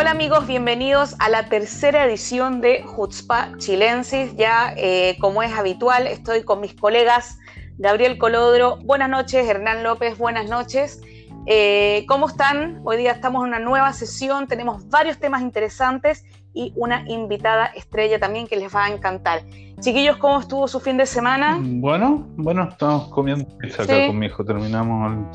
[0.00, 4.32] Hola amigos, bienvenidos a la tercera edición de Jutzpa Chilensis.
[4.36, 7.36] Ya eh, como es habitual, estoy con mis colegas
[7.78, 8.78] Gabriel Colodro.
[8.84, 11.02] Buenas noches, Hernán López, buenas noches.
[11.46, 12.80] Eh, ¿Cómo están?
[12.84, 18.20] Hoy día estamos en una nueva sesión, tenemos varios temas interesantes y una invitada estrella
[18.20, 19.42] también que les va a encantar.
[19.80, 21.58] Chiquillos, ¿cómo estuvo su fin de semana?
[21.60, 25.26] Bueno, bueno, estamos comiendo pizza acá con mi hijo, terminamos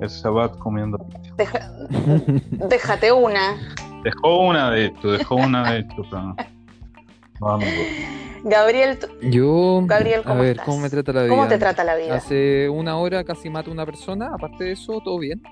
[0.00, 1.72] el, el comiendo pizza.
[2.68, 3.56] déjate una.
[4.04, 6.04] Dejó una de esto, dejó una de esto.
[7.40, 7.64] Vamos.
[8.44, 11.30] Gabriel, yo, Gabriel, ¿cómo a ver, ¿cómo me trata la vida?
[11.30, 12.14] ¿Cómo te trata la vida?
[12.14, 15.42] Hace una hora casi mato a una persona, aparte de eso, todo bien.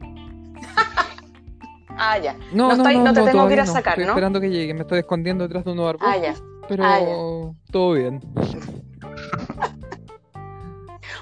[1.96, 2.36] ah, ya.
[2.52, 4.10] No, no, no, te tengo que ir a sacar, estoy ¿no?
[4.10, 6.12] esperando que llegue, me estoy escondiendo detrás de unos arbustos.
[6.12, 6.34] Ah, ya.
[6.68, 8.20] Pero ah, todo bien.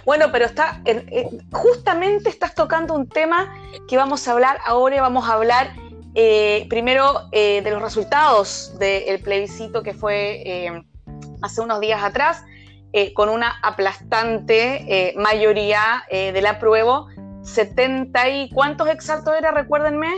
[0.05, 0.83] Bueno, pero está
[1.52, 3.55] justamente estás tocando un tema
[3.86, 5.00] que vamos a hablar ahora.
[5.00, 5.77] Vamos a hablar
[6.14, 10.82] eh, primero eh, de los resultados del plebiscito que fue eh,
[11.42, 12.44] hace unos días atrás,
[13.14, 17.06] con una aplastante mayoría del apruebo.
[17.40, 20.10] 70 y cuántos exactos era, recuérdenme.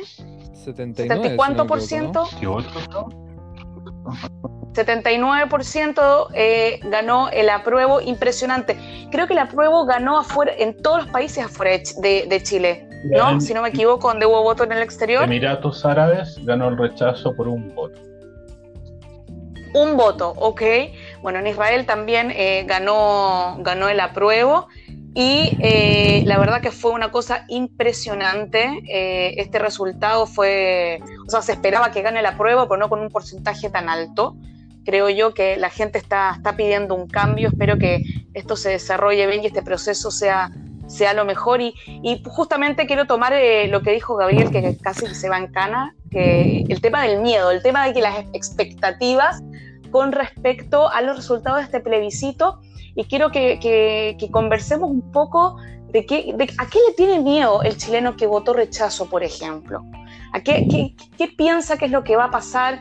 [0.64, 1.28] 79.
[1.28, 2.24] ¿70 y cuánto por ciento?
[4.74, 8.76] 79% eh, ganó el apruebo, impresionante.
[9.10, 13.40] Creo que el apruebo ganó afuera, en todos los países afuera de, Chile, ¿no?
[13.40, 15.24] si no me equivoco, donde hubo voto en el exterior.
[15.24, 18.00] Emiratos Árabes ganó el rechazo por un voto.
[19.74, 20.62] Un voto, ok.
[21.22, 24.68] Bueno, en Israel también eh, ganó, ganó el apruebo.
[25.16, 28.82] Y eh, la verdad que fue una cosa impresionante.
[28.88, 33.10] este resultado fue, o sea, se esperaba que gane el apruebo, pero no con un
[33.10, 34.36] porcentaje tan alto
[34.84, 38.02] creo yo que la gente está, está pidiendo un cambio, espero que
[38.34, 40.50] esto se desarrolle bien y este proceso sea,
[40.86, 41.60] sea lo mejor.
[41.60, 41.74] Y,
[42.26, 46.64] justamente quiero tomar eh, lo que dijo Gabriel, que casi se va en cana, que
[46.68, 49.42] el tema del miedo, el tema de que las expectativas
[49.90, 52.60] con respecto a los resultados de este plebiscito,
[52.96, 55.56] y quiero que, conversemos un poco
[55.88, 59.82] de, qué, de a qué le tiene miedo el chileno que votó rechazo, por ejemplo.
[60.32, 62.80] ¿A qué, qué, qué piensa que es lo que va a pasar?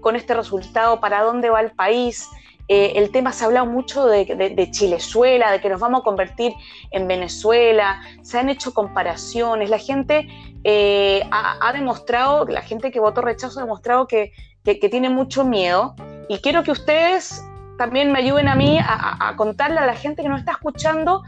[0.00, 2.28] con, este resultado, para dónde va el país.
[2.68, 6.04] Eh, el tema se ha hablado mucho de, de, Chilezuela, de que nos vamos a
[6.04, 6.52] convertir
[6.90, 10.26] en Venezuela, se han hecho comparaciones, la gente
[10.64, 14.32] eh, ha, demostrado, la gente que votó rechazo ha demostrado que,
[14.64, 15.94] tiene mucho miedo.
[16.28, 17.44] Y quiero que ustedes
[17.78, 21.22] también me ayuden a mí a, a contarle a la gente que nos está escuchando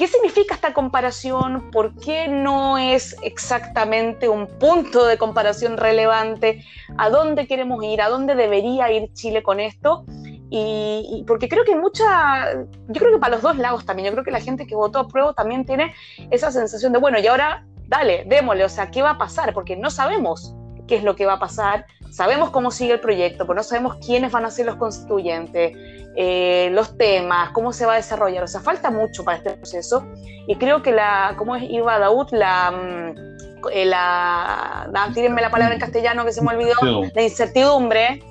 [0.00, 1.70] ¿Qué significa esta comparación?
[1.70, 6.64] ¿Por qué no es exactamente un punto de comparación relevante?
[6.96, 8.00] ¿A dónde queremos ir?
[8.00, 10.06] ¿A dónde debería ir Chile con esto?
[10.48, 14.24] Y, porque creo que mucha, yo creo que para los dos lados también, yo creo
[14.24, 15.92] que la gente que votó a prueba también tiene
[16.30, 19.52] esa sensación de, bueno, y ahora dale, démosle, o sea, ¿qué va a pasar?
[19.52, 20.54] Porque no sabemos
[20.88, 23.96] qué es lo que va a pasar, sabemos cómo sigue el proyecto, pero no sabemos
[24.04, 25.72] quiénes van a ser los constituyentes,
[26.16, 28.44] eh, los temas, cómo se va a desarrollar.
[28.44, 30.06] O sea, falta mucho para este proceso.
[30.46, 32.28] Y creo que la, ¿cómo es Iba Daud?
[32.32, 36.74] La, mm, eh, la, tírenme la palabra en castellano que se me olvidó,
[37.14, 38.22] la incertidumbre,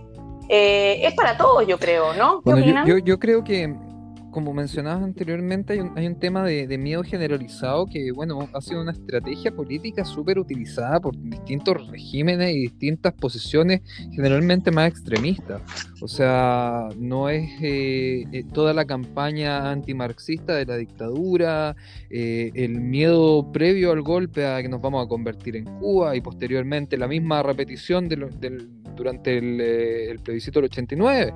[0.50, 2.42] eh, es para todos, yo creo, ¿no?
[2.86, 3.76] yo, yo creo que
[4.40, 8.82] como mencionabas anteriormente, hay un, hay un tema de, miedo generalizado que, bueno, ha sido
[8.82, 13.82] una estrategia política súper utilizada por distintos regímenes y distintas posiciones
[14.14, 15.62] generalmente más extremistas.
[16.02, 21.76] O sea, no es eh, eh, toda la campaña antimarxista de la dictadura,
[22.10, 26.22] eh, el miedo previo al golpe a que nos vamos a convertir en Cuba y
[26.22, 31.34] posteriormente la misma repetición del, durante el, plebiscito del 89.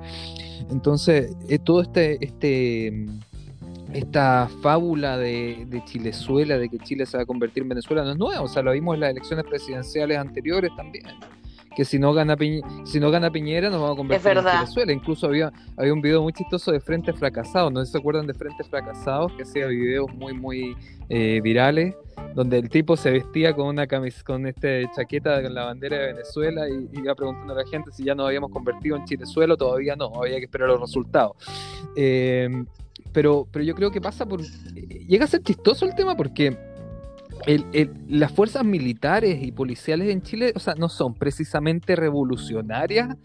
[0.70, 2.24] Entonces, todo este...
[2.24, 3.06] este
[3.92, 8.18] esta fábula de, Chilezuela, de que Chile se va a convertir en Venezuela, no es
[8.18, 11.04] nueva, o sea, lo vimos en las elecciones presidenciales anteriores también.
[11.76, 12.36] Que si no gana,
[12.84, 14.92] si no gana Piñera, nos vamos a convertir en Venezuela.
[14.92, 18.26] Incluso había, había un video muy chistoso de Frente Fracasados, no sé si se acuerdan
[18.26, 20.76] de Frente Fracasados, que hacía videos muy, muy
[21.08, 21.94] eh, virales,
[22.34, 26.06] donde el tipo se vestía con una camis con este chaqueta con la bandera de
[26.12, 29.96] Venezuela y, iba preguntando a la gente si ya nos habíamos convertido en Chilezuelo, todavía
[29.96, 31.36] no, había que esperar los resultados.
[31.96, 32.64] Eh,
[33.12, 34.42] pero, pero yo creo que pasa por.
[34.42, 36.73] Llega a ser chistoso el tema porque
[38.08, 43.16] las fuerzas militares y policiales en Chile, o sea, no son precisamente revolucionarias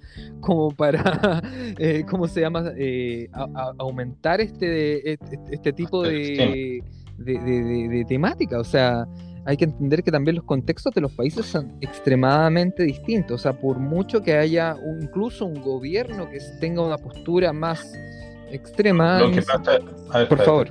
[0.42, 1.42] como para,
[1.77, 3.30] eh, ¿cómo se llama?, eh,
[3.77, 6.83] aumentar este, este, este tipo de,
[7.18, 8.60] de, temática.
[8.60, 9.07] O sea,
[9.45, 13.42] hay que entender que también los contextos de los países son extremadamente distintos.
[13.42, 17.94] O sea, por mucho que haya incluso un gobierno que tenga una postura más
[18.51, 19.19] extrema.
[19.19, 19.80] Lo que pasa,
[20.27, 20.69] por favor.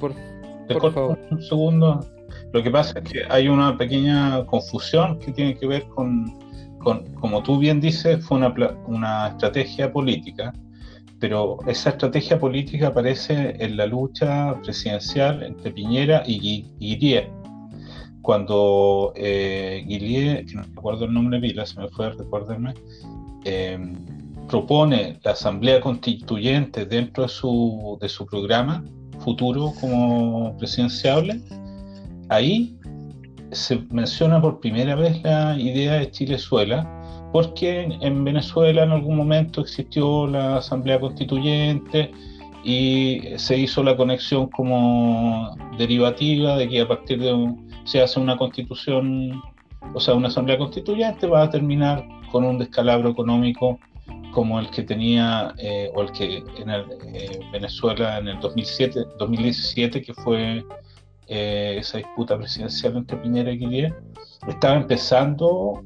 [0.00, 1.18] por, favor.
[1.30, 2.19] Un segundo.
[2.52, 6.36] Lo que pasa es que hay una pequeña confusión que tiene que ver con,
[6.80, 8.54] como tú bien dices, fue una,
[8.86, 10.52] una estrategia política,
[11.20, 17.30] pero esa estrategia política aparece en la lucha presidencial entre Piñera y Guillier.
[18.22, 22.74] Cuando eh, Guillier, que no recuerdo el nombre de pila, se me fue, recuérdenme,
[23.44, 23.78] eh,
[24.48, 28.82] propone la Asamblea Constituyente dentro de su, de su programa
[29.20, 31.40] futuro como presidenciable,
[32.30, 32.76] ahí
[33.52, 36.88] se menciona por primera vez la idea de Chilezuela,
[37.32, 42.10] porque en Venezuela en algún momento existió la Asamblea Constituyente
[42.64, 48.20] y se hizo la conexión como derivativa de que a partir de un, se hace
[48.20, 49.42] una constitución,
[49.94, 53.78] o sea, una Asamblea Constituyente va a terminar con un descalabro económico
[54.32, 60.02] como el que tenía eh, o el que en eh, Venezuela en el 2007, 2017,
[60.02, 60.64] que fue
[61.30, 63.96] eh, esa disputa presidencial entre Piñera y Guillermo,
[64.48, 65.82] estaba empezando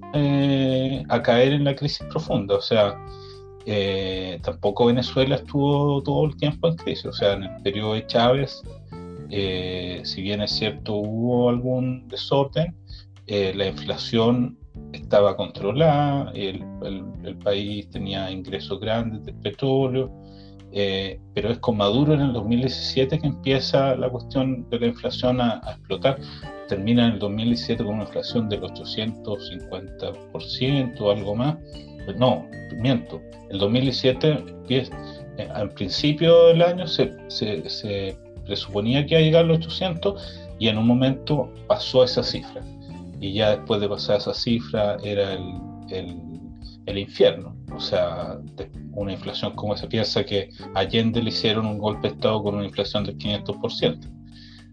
[1.08, 2.56] a caer en la crisis profunda.
[2.56, 2.96] O sea,
[4.43, 7.06] tampoco Venezuela estuvo todo el tiempo en crisis.
[7.06, 8.62] O sea, en el periodo de Chávez,
[9.29, 12.75] si bien es cierto hubo algún desorden,
[13.26, 14.56] la inflación
[14.93, 16.64] estaba controlada, el,
[17.25, 20.11] el, país tenía ingresos grandes de petróleo,
[20.75, 25.41] eh, pero es con Maduro en el 2017 que empieza la cuestión de la inflación
[25.41, 26.19] a, explotar.
[26.69, 31.56] Termina en el 2017 con una inflación del 850% o algo más.
[32.05, 32.44] Pues no,
[32.76, 33.21] miento.
[33.50, 34.88] El 2017, eh,
[35.55, 40.41] al principio del año, se, se, se presuponía que iba a llegar a los 800
[40.59, 42.62] y en un momento pasó esa cifra
[43.25, 45.55] y ya después de pasar esa cifra era el,
[45.91, 46.33] el,
[46.86, 47.56] infierno.
[47.75, 48.38] O sea,
[48.92, 52.64] una inflación como esa, piensa que Allende le hicieron un golpe de Estado con una
[52.64, 54.10] inflación del 500%.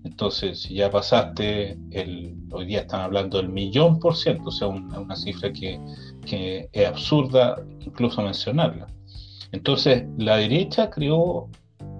[0.03, 4.67] Entonces, si ya pasaste, el, hoy día están hablando del millón por ciento, o sea,
[4.67, 5.79] una, cifra que,
[6.25, 8.87] que, es absurda incluso mencionarla.
[9.51, 11.49] Entonces, la derecha creó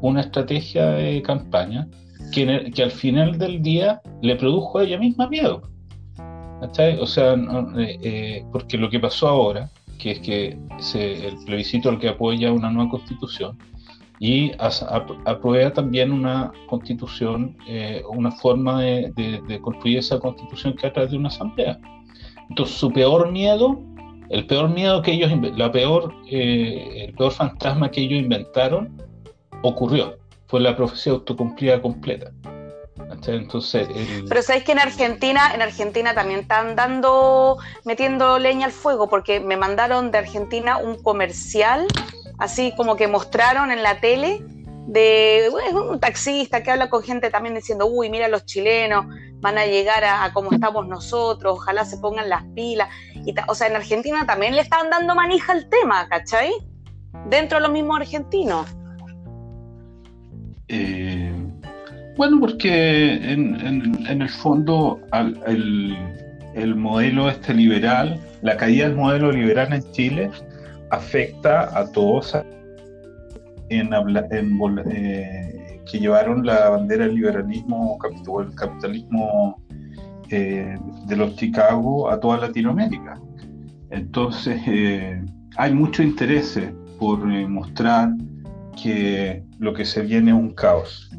[0.02, 1.88] una estrategia de campaña
[2.34, 5.72] que, que al final del día le produjo a ella misma miedo.
[6.62, 9.72] O sea, eh, eh, porque lo que pasó ahora,
[10.02, 10.58] que es que
[10.96, 13.58] el plebiscito al que apoya una nueva constitución
[14.20, 21.12] y aprueba también una constitución, eh, una forma de, construir esa constitución que a través
[21.12, 21.80] de una asamblea.
[22.50, 23.82] Entonces, su peor miedo,
[24.30, 28.96] el peor miedo que ellos, la peor, el peor fantasma que ellos inventaron,
[29.64, 30.18] ocurrió.
[30.48, 32.32] Fue la profecía autocumplida completa.
[33.28, 33.88] Entonces,
[34.28, 39.40] Pero sabéis que en Argentina, en Argentina también están dando, metiendo leña al fuego, porque
[39.40, 41.86] me mandaron de Argentina un comercial,
[42.40, 44.44] así como que mostraron en la tele,
[44.88, 49.06] de un taxista que habla con gente también diciendo, uy, mira los chilenos,
[49.40, 52.90] van a llegar a, como estamos nosotros, ojalá se pongan las pilas.
[53.26, 56.52] Y o sea, en Argentina también le están dando manija al tema, ¿cachai?
[57.30, 58.68] Dentro de los mismos argentinos.
[60.68, 61.11] Eh,
[62.18, 65.00] bueno, porque en, el fondo
[65.48, 70.30] el, modelo este liberal, la caída del modelo liberal en Chile
[70.90, 72.36] afecta a todos
[73.70, 77.98] en, eh, que llevaron la bandera del liberalismo
[78.28, 79.62] o el capitalismo
[80.30, 83.20] eh, de los Chicago a toda Latinoamérica.
[83.90, 85.24] Entonces eh,
[85.56, 86.60] hay mucho interés
[87.00, 88.10] por mostrar
[88.82, 91.10] que lo que se viene es un caos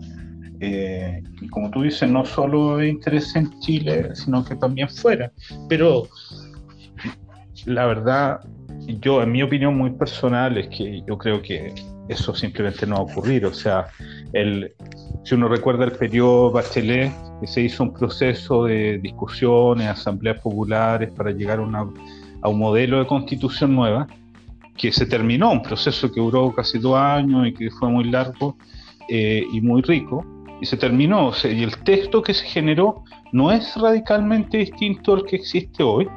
[0.64, 5.32] eh, y como tú dices, no solo de interés en Chile, sino que también fuera.
[5.68, 6.06] Pero
[7.66, 8.40] la verdad,
[9.00, 11.74] yo, en mi opinión muy personal, es que yo creo que
[12.08, 13.44] eso simplemente no va a ocurrir.
[13.44, 13.88] O sea,
[14.32, 14.72] el,
[15.24, 21.10] si uno recuerda el periodo Bachelet, que se hizo un proceso de discusiones, asambleas populares
[21.10, 24.06] para llegar a, un modelo de constitución nueva,
[24.76, 28.56] que se terminó, un proceso que duró casi dos años y que fue muy largo
[29.08, 30.24] eh, y muy rico,
[30.62, 31.32] y se terminó.
[31.42, 33.02] y el texto que se generó
[33.32, 36.08] no es radicalmente distinto al que existe hoy,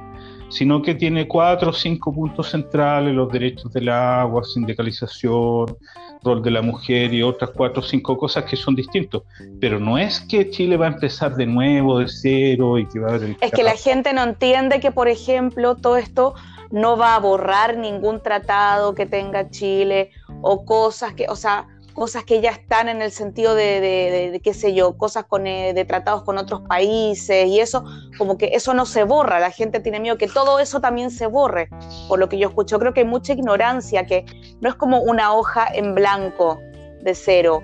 [0.49, 5.75] sino que tiene cuatro o cinco puntos centrales, los derechos del agua, sindicalización,
[6.23, 9.23] rol de la mujer y otras cuatro o cinco cosas que son distintos.
[9.59, 13.13] Pero no es que Chile va a empezar de nuevo, de cero y que va
[13.13, 13.35] a haber...
[13.41, 16.35] Es que la gente no entiende que, por ejemplo, todo esto
[16.69, 20.11] no va a borrar ningún tratado que tenga Chile
[20.41, 24.75] o cosas que, o sea, cosas que ya están en el sentido de, qué sé
[24.75, 27.85] yo, cosas con, eh, de tratados con otros países y eso,
[28.17, 31.25] como que eso no se borra, la gente tiene miedo que todo eso también se
[31.25, 31.69] borre,
[32.07, 34.25] por lo que yo escucho, creo que hay mucha ignorancia, que
[34.59, 36.59] no es como una hoja en blanco
[37.01, 37.63] de cero,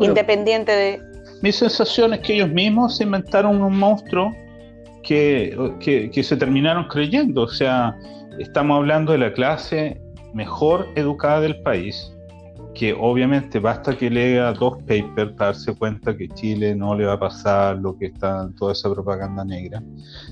[0.00, 1.02] independiente de...
[1.40, 4.34] mi sensación es que ellos mismos se inventaron un monstruo
[5.02, 7.42] que, que, se terminaron creyendo.
[7.42, 7.96] O sea,
[8.38, 10.00] estamos hablando de la clase
[10.32, 12.12] mejor educada del país,
[12.74, 17.14] que obviamente basta que lea dos papers para darse cuenta que Chile no le va
[17.14, 19.82] a pasar lo que está en toda esa propaganda negra.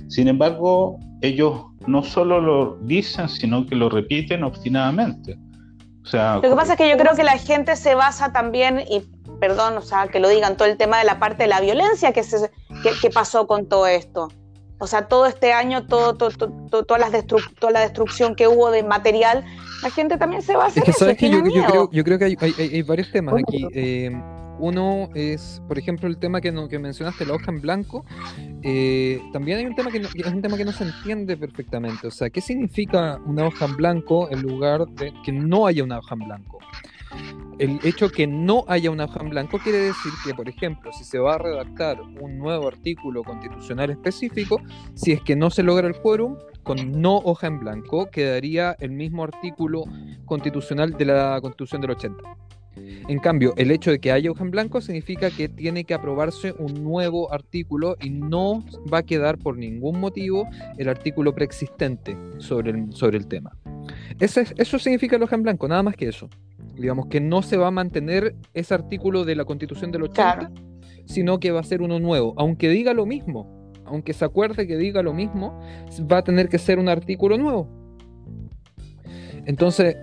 [0.09, 5.37] Sin embargo, ellos no solo lo dicen, sino que lo repiten obstinadamente.
[6.05, 8.83] O sea, lo que pasa es que yo creo que la gente se basa también,
[8.89, 9.03] y
[9.41, 12.13] perdón, o sea, que lo digan, todo el tema de la parte de la violencia
[12.13, 12.51] que, se,
[13.03, 14.29] que, pasó con todo esto.
[14.79, 16.31] O sea, todo este año, todo, todo,
[16.85, 17.11] toda, la
[17.59, 19.45] toda la destrucción que hubo de material,
[19.83, 20.85] la gente también se va a hacer.
[20.85, 23.35] Es que, ¿sabes que yo, yo, creo, yo creo que hay, hay, hay varios temas
[23.35, 23.67] aquí.
[23.73, 24.11] Eh,
[24.59, 28.05] uno es, por ejemplo, el tema que, no, que mencionaste, la hoja en blanco.
[28.63, 32.07] Eh, también hay un tema que, es un tema que no se entiende perfectamente.
[32.07, 35.99] O sea, ¿qué significa una hoja en blanco en lugar de que no haya una
[35.99, 36.59] hoja en blanco?
[37.59, 41.19] El hecho que no haya hoja en blanco quiere decir que, por ejemplo, si se
[41.19, 44.63] va a redactar un nuevo artículo constitucional específico,
[44.95, 48.93] si es que no se logra el quórum, con no hoja en blanco quedaría el
[48.93, 49.85] mismo artículo
[50.25, 52.23] constitucional de la Constitución del 80.
[53.09, 56.55] En cambio, el hecho de que haya hoja en blanco significa que tiene que aprobarse
[56.59, 60.47] un nuevo artículo y no va a quedar por ningún motivo
[60.77, 63.57] el artículo preexistente sobre el, sobre el tema.
[64.21, 66.29] Eso, eso significa el hoja en blanco, nada más que eso.
[66.79, 70.51] Digamos que no se va a mantener ese artículo de la Constitución del 80,
[71.07, 73.57] sino que va a ser uno nuevo, aunque diga lo mismo.
[73.85, 75.59] Aunque se acuerde que diga lo mismo,
[76.13, 77.69] va a tener que ser un artículo nuevo.
[79.47, 79.97] Entonces,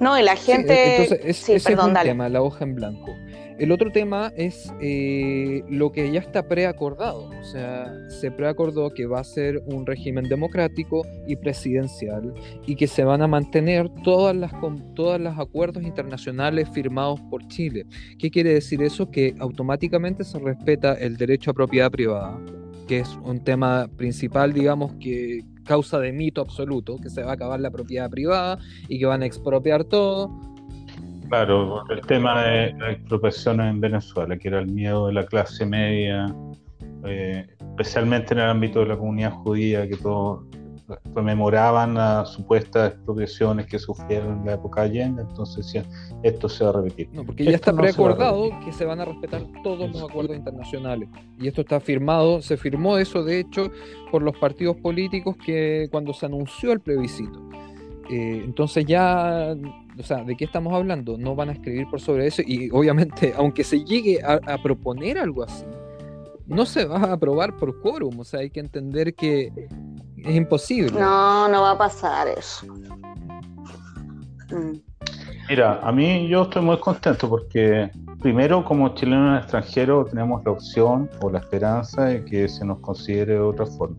[0.00, 1.32] no, y la gente.
[1.32, 3.14] Sí, es, un tema, la hoja en blanco.
[3.60, 7.28] El otro tema es eh, lo que ya está preacordado.
[7.28, 12.32] O sea, se preacordó que va a ser un régimen democrático y presidencial
[12.66, 14.50] y que se van a mantener todas las,
[14.94, 17.84] todos los acuerdos internacionales firmados por Chile.
[18.18, 19.10] ¿Qué quiere decir eso?
[19.10, 22.40] Que automáticamente se respeta el derecho a propiedad privada,
[22.88, 27.34] que es un tema principal, digamos, que, causa de mito absoluto, que se va a
[27.34, 30.28] acabar la propiedad privada y que van a expropiar todo.
[31.30, 35.64] Claro, el tema de la expropiación en Venezuela, que era el miedo de la clase
[35.64, 36.26] media,
[37.04, 40.44] eh, especialmente en el ámbito de la comunidad judía, que todo
[41.14, 45.84] rememoraban las supuestas expropiaciones que sufrieron en la época de Allende, entonces
[46.24, 47.08] esto se va a repetir.
[47.12, 51.08] No, porque ya está preacordado que se van a respetar todos los acuerdos internacionales.
[51.38, 53.70] Y esto está firmado, se firmó eso de hecho
[54.10, 57.40] por los partidos políticos que cuando se anunció el plebiscito.
[58.10, 59.54] Eh, entonces ya,
[59.98, 61.16] o sea, ¿de qué estamos hablando?
[61.16, 65.18] No van a escribir por sobre eso y obviamente, aunque se llegue a, a proponer
[65.18, 65.64] algo así,
[66.46, 69.52] no se va a aprobar por quórum, o sea, hay que entender que
[70.16, 70.98] es imposible.
[70.98, 72.66] No, no va a pasar eso.
[74.50, 74.80] Mm.
[75.48, 77.90] Mira, a mí yo estoy muy contento porque
[78.20, 82.64] primero como chileno en el extranjero tenemos la opción o la esperanza de que se
[82.64, 83.96] nos considere de otra forma.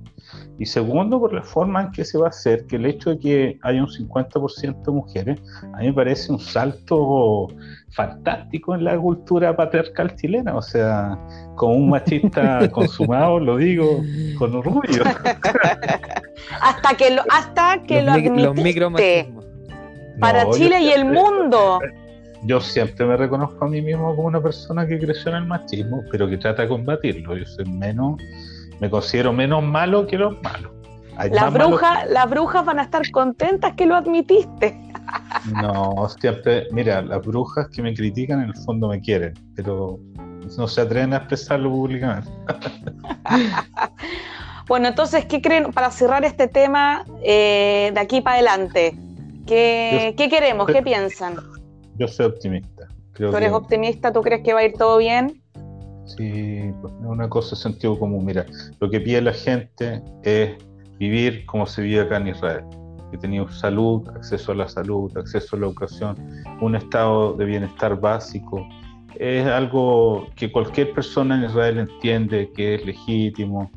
[0.59, 3.19] Y segundo, por la forma en que se va a hacer, que el hecho de
[3.19, 5.39] que haya un 50% de mujeres,
[5.73, 7.47] a mí me parece un salto
[7.91, 10.55] fantástico en la cultura patriarcal chilena.
[10.55, 11.17] O sea,
[11.55, 14.01] como un machista consumado, lo digo
[14.37, 15.03] con orgullo.
[16.61, 19.33] hasta que lo, hasta que lo admitiste.
[20.19, 21.79] Para Chile y el mundo.
[22.43, 26.03] Yo siempre me reconozco a mí mismo como una persona que creció en el machismo,
[26.11, 27.37] pero que trata de combatirlo.
[27.37, 28.17] Yo soy menos
[28.81, 30.71] me considero menos malo que los malos.
[31.31, 34.75] Las brujas, las brujas van a estar contentas que lo admitiste.
[35.53, 39.99] No, siempre, mira, las brujas que me critican en el fondo me quieren, pero
[40.57, 42.31] no se atreven a expresarlo públicamente.
[44.67, 48.97] bueno, entonces, ¿qué creen para cerrar este tema eh, de aquí para adelante?
[49.45, 50.65] ¿Qué, queremos?
[50.67, 51.35] ¿Qué piensan?
[51.97, 52.87] Yo soy optimista.
[53.13, 54.11] ¿Tú eres optimista?
[54.11, 55.40] ¿Tú crees que va a ir todo bien?
[56.05, 58.25] Sí, una cosa sentido común.
[58.25, 58.45] Mira,
[58.79, 60.57] lo que pide la gente es
[60.99, 62.63] vivir como se vive acá en Israel.
[63.11, 66.15] Que tenía salud, acceso a la salud, acceso a la educación,
[66.61, 68.65] un estado de bienestar básico.
[69.15, 73.69] Es algo que cualquier persona en Israel entiende que es legítimo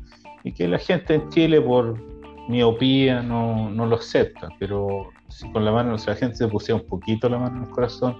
[0.43, 1.99] y que la gente en Chile por
[2.47, 5.09] miopía no, no lo acepta, pero
[5.51, 8.15] con la mano, si la gente se pusiera un poquito la mano en el corazón,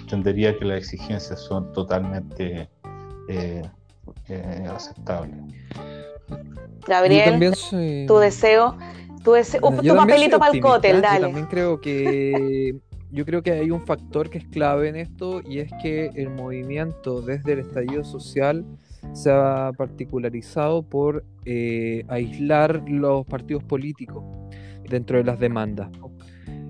[0.00, 2.68] entendería que las exigencias son totalmente
[3.28, 3.62] eh,
[4.28, 5.34] eh, aceptable.
[6.86, 7.38] Gabriel,
[8.06, 8.76] tu deseo,
[9.22, 11.20] tu, deseo, tu papelito para el cótel, dale.
[11.20, 12.76] Yo también creo que
[13.10, 16.30] yo creo que hay un factor que es clave en esto y es que el
[16.30, 18.64] movimiento desde el estallido social
[19.12, 24.24] se ha particularizado por eh, aislar los partidos políticos
[24.88, 25.90] dentro de las demandas.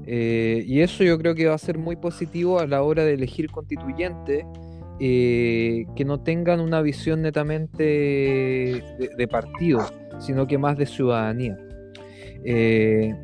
[0.07, 3.49] y eso yo creo que va a ser muy positivo a la hora de elegir
[3.51, 4.45] constituyentes
[5.01, 7.83] eh, que no tengan una visión netamente
[9.17, 9.87] de, partido,
[10.19, 11.57] sino que más de ciudadanía.
[12.45, 13.15] Eh,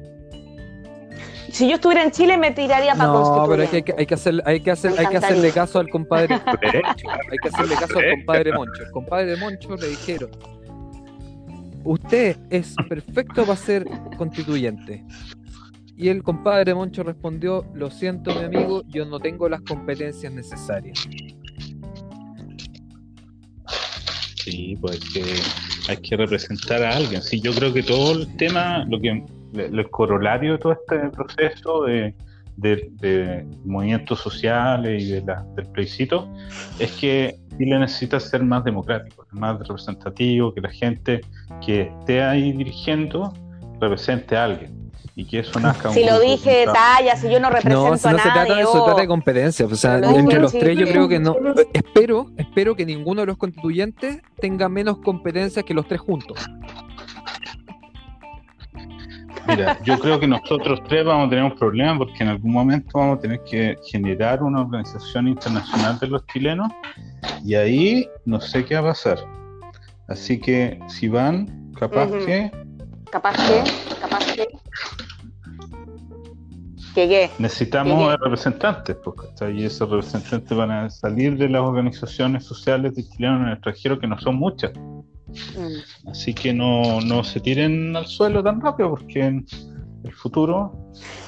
[1.50, 4.42] si yo estuviera en Chile me tiraría para No, pero hay que, hay que, hacer,
[4.44, 7.08] hay que, hacer, hay que hacerle caso al compadre Moncho.
[7.30, 8.82] Hay que hacerle caso al compadre Moncho.
[8.82, 10.30] El compadre Moncho le dijeron,
[11.84, 15.04] usted es perfecto para ser constituyente.
[15.96, 21.06] Y el compadre Moncho respondió, lo siento mi amigo, yo no tengo las competencias necesarias.
[24.44, 25.24] Sí, pues que
[25.88, 27.22] hay que representar a alguien.
[27.22, 29.24] Sí, yo creo que todo el tema, lo que
[29.54, 32.14] el corolario de todo este proceso de,
[33.64, 36.28] movimientos sociales y de del plebiscito
[36.78, 41.22] es que Chile necesita ser más democrático, más representativo, que la gente
[41.64, 43.32] que esté ahí dirigiendo
[43.80, 44.83] represente a alguien
[45.16, 48.08] y que eso nazca Si lo dije de talla, si yo no represento no, si
[48.08, 49.66] no se trata de eso, se trata de competencia.
[49.66, 51.36] O sea, entre los tres yo creo que no.
[51.72, 56.38] Espero, espero que ninguno de los constituyentes tenga menos competencia que los tres juntos.
[59.46, 62.98] Mira, yo creo que nosotros tres vamos a tener un problema porque en algún momento
[62.98, 66.72] vamos a tener que generar una organización internacional de los chilenos
[67.44, 69.18] y ahí no sé qué va a pasar.
[70.08, 72.50] Así que si van, capaz que...
[73.10, 73.62] Capaz que,
[74.00, 74.48] capaz que...
[76.94, 83.02] ¿Qué, Necesitamos representantes, porque y esos representantes van a salir de las organizaciones sociales de
[83.02, 84.72] chilenos en el extranjero, que no son muchas.
[84.76, 86.08] Mm.
[86.10, 89.44] Así que no, no se tiren al suelo tan rápido porque en
[90.04, 90.72] el futuro.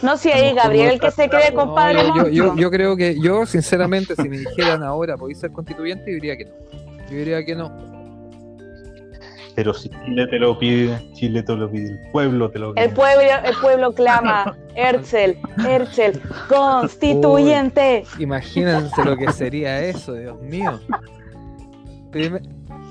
[0.02, 2.00] No, si ahí Gabriel que se cree compadre.
[2.32, 6.11] yo, yo, creo que yo, sinceramente, si me dijeran ahora, ¿podéis ser constituyente?
[6.11, 6.52] Yo diría que no.
[7.11, 7.96] Yo diría que no.
[9.56, 12.84] Pero si Chile te lo pide, Chile te lo pide, el pueblo te lo pide.
[12.84, 18.04] El pueblo, el pueblo clama, Herzl, Herzl, constituyente.
[18.18, 20.78] imagínense lo que sería eso, Dios mío.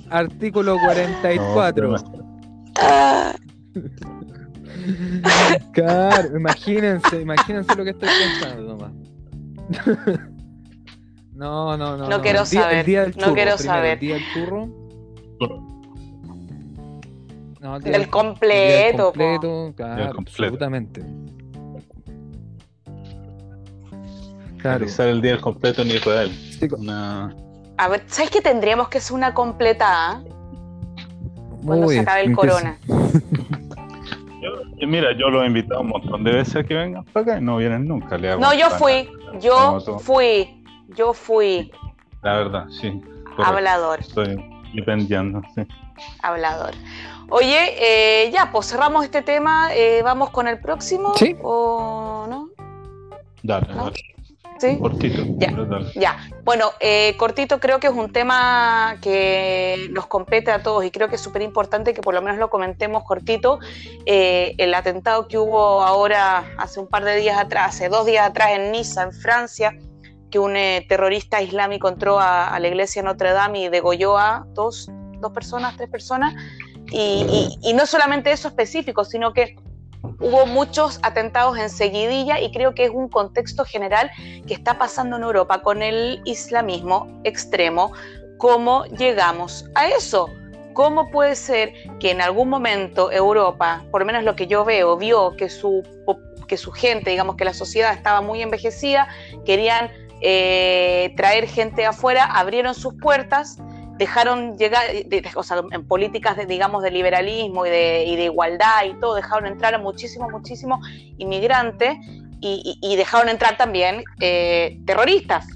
[0.10, 1.96] Artículo 44.
[5.72, 8.92] claro, imagínense, imagínense lo que estoy pensando nomás.
[11.36, 12.10] no, no, no.
[12.10, 13.16] No, quiero saber.
[13.18, 13.94] no quiero saber.
[13.94, 14.68] El día del turro.
[17.66, 19.12] No, el día del completo.
[19.16, 21.02] El completo, claro, absolutamente.
[24.60, 24.78] Claro.
[24.78, 26.30] Realizar el día del completo ni real.
[26.30, 27.36] Sí, una...
[27.78, 30.22] A ver, ¿sabes que tendríamos que ser una completa
[31.66, 32.78] cuando se acabe el corona?
[34.88, 37.42] mira, yo los he invitado un montón de veces a que vengan para acá y
[37.42, 38.20] no vienen nunca.
[38.20, 41.72] no, yo fui, yo fui, yo fui.
[42.22, 43.02] La verdad, sí.
[43.40, 44.02] Hablador.
[44.02, 44.38] Estoy
[44.76, 45.64] dependiendo, sí.
[46.22, 46.76] Hablador.
[47.30, 49.74] Oye, eh, ya, pues cerramos este tema.
[49.74, 51.14] Eh, ¿Vamos con el próximo?
[51.16, 51.36] Sí.
[51.42, 52.50] ¿O no?
[53.44, 54.16] Dale, dale.
[54.58, 54.78] ¿Sí?
[54.80, 55.24] Cortito.
[55.96, 60.92] Ya, Bueno, eh, cortito creo que es un tema que nos compete a todos y
[60.92, 63.60] creo que es súper importante que por lo menos lo comentemos cortito.
[64.06, 68.30] Eh, el atentado que hubo ahora, hace un par de días atrás, hace dos días
[68.30, 69.78] atrás en Niza, en Francia,
[70.32, 74.90] que un eh, terrorista islámico entró a, la iglesia Notre Dame y degolló a dos,
[75.20, 76.34] dos personas, tres personas.
[76.92, 79.56] Y no solamente eso específico, sino que
[80.20, 84.12] hubo muchos atentados en seguidilla y creo que es un contexto general
[84.48, 87.92] que está pasando en Europa con el islamismo extremo.
[88.38, 90.30] ¿Cómo llegamos a eso?
[90.74, 94.98] ¿Cómo puede ser que en algún momento Europa, por lo menos lo que yo veo,
[94.98, 95.84] vio que su,
[96.48, 99.08] que su gente, digamos que la sociedad estaba muy envejecida,
[99.46, 99.90] querían
[100.22, 103.58] eh, traer gente afuera, abrieron sus puertas,
[103.98, 104.86] dejaron llegar,
[105.36, 109.74] o sea, en políticas de, digamos, de liberalismo y de, igualdad y todo, dejaron entrar
[109.76, 110.86] a muchísimos, muchísimos
[111.18, 111.98] inmigrantes
[112.42, 115.48] y, dejaron entrar también eh, terroristas.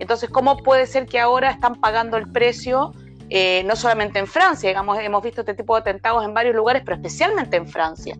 [0.00, 2.92] Entonces, ¿cómo puede ser que ahora están pagando el precio,
[3.30, 6.82] eh, no solamente en Francia, digamos, hemos visto este tipo de atentados en varios lugares,
[6.84, 8.16] pero especialmente en Francia?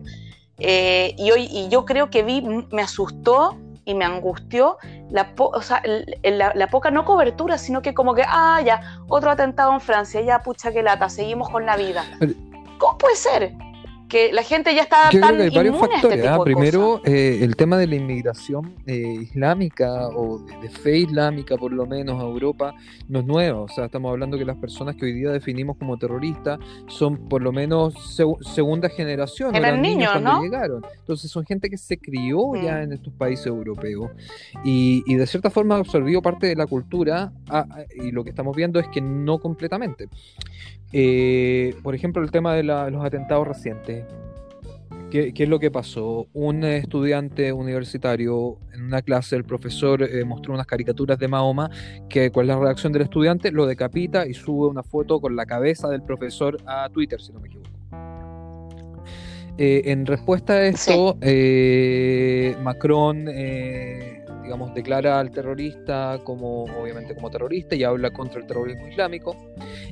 [0.59, 4.77] Eh, y, hoy, y yo creo que vi, me asustó y me angustió
[5.09, 5.81] la, o sea,
[6.23, 10.39] la, poca no cobertura, sino que como que, ah, ya, otro atentado en Francia, ya
[10.39, 12.03] pucha que lata, seguimos con la vida.
[12.77, 13.53] ¿Cómo puede ser?
[14.13, 16.25] Que la gente ya está Yo tan creo que hay varios este factores.
[16.27, 16.39] ¿ah?
[16.43, 21.87] Primero, eh, el tema de la inmigración eh, islámica o de, fe islámica, por lo
[21.87, 22.75] menos, a Europa,
[23.09, 23.63] no es nuevo.
[23.63, 27.41] O sea, estamos hablando que las personas que hoy día definimos como terroristas son por
[27.41, 27.95] lo menos
[28.41, 29.55] segunda generación.
[29.55, 30.85] Eran, niños, cuando llegaron.
[30.99, 32.83] Entonces, son gente que se crió ya mm.
[32.83, 34.11] en estos países europeos
[34.63, 37.33] y, y, de cierta forma absorbió parte de la cultura.
[37.95, 40.07] y lo que estamos viendo es que no completamente.
[40.93, 44.05] Eh, por ejemplo, el tema de los atentados recientes
[45.09, 46.27] ¿Qué, es lo que pasó?
[46.33, 51.69] Un estudiante universitario en una clase, el profesor eh, mostró unas caricaturas de Mahoma,
[52.09, 55.45] que cuál es la reacción del estudiante, lo decapita y sube una foto con la
[55.45, 57.69] cabeza del profesor a Twitter, si no me equivoco.
[59.59, 61.15] Eh, en respuesta a esto,
[62.63, 63.27] Macron
[64.43, 69.35] digamos, declara al terrorista como, obviamente, como terrorista y habla contra el terrorismo islámico.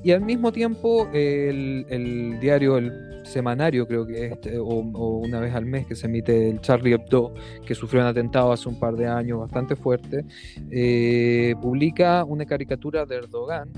[0.03, 5.55] Y al mismo tiempo, el, diario, el semanario, creo que es, este, o, una vez
[5.55, 7.33] al mes que se emite el Charlie Hebdo,
[7.65, 10.25] que sufrió un atentado hace un par de años bastante fuerte,
[10.69, 13.69] eh, publica una caricatura de Erdogan.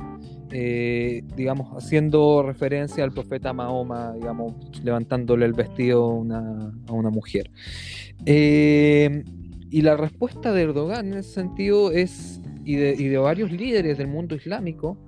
[0.56, 7.10] Eh, digamos, haciendo referencia al profeta Mahoma, digamos, levantándole el vestido a una, a una
[7.10, 7.50] mujer.
[8.26, 9.24] Eh,
[9.74, 13.98] y la respuesta de Erdogan en ese sentido es, y de, y de varios líderes
[13.98, 15.00] del mundo islámico,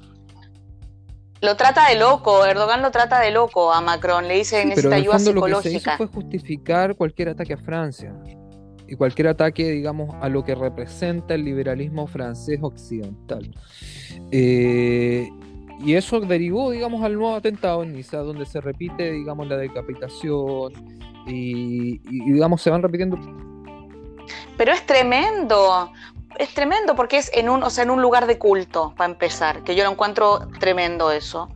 [1.39, 4.95] lo trata de loco, Erdogan lo trata de loco a Macron, le dice que necesita
[4.95, 5.49] ayuda psicológica.
[5.49, 8.15] Lo que se hizo fue justificar cualquier ataque a Francia
[8.88, 13.47] y cualquier ataque, digamos, a lo que representa el liberalismo francés occidental.
[14.32, 15.30] Eh,
[15.80, 20.73] y eso derivó, digamos, al nuevo atentado en Niza, donde se repite, digamos, la decapitación
[21.28, 21.99] y
[22.34, 23.17] digamos, se van repitiendo
[24.58, 25.92] pero es tremendo,
[26.38, 29.64] es tremendo porque es en un, o sea, en un lugar de culto, para empezar,
[29.64, 31.50] que yo lo encuentro tremendo eso.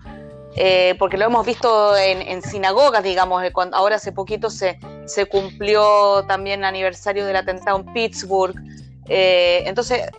[0.56, 6.26] Eh, porque lo hemos visto en, sinagogas, digamos, cuando, ahora hace poquito se, se cumplió
[6.28, 8.56] también el aniversario del atentado en Pittsburgh.
[9.08, 10.10] Eh, entonces,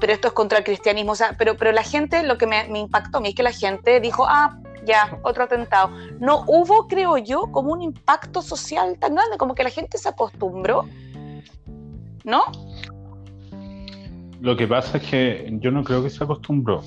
[0.00, 2.64] pero esto es contra el cristianismo, o sea, pero, pero la gente, lo que me,
[2.68, 5.90] me impactó a mí es que la gente dijo, ah, ya, otro atentado.
[6.18, 10.08] No hubo, creo yo, como un impacto social tan grande, como que la gente se
[10.08, 10.88] acostumbró
[12.24, 12.42] ¿no?
[14.40, 16.82] Lo que pasa es que yo no creo que se acostumbró.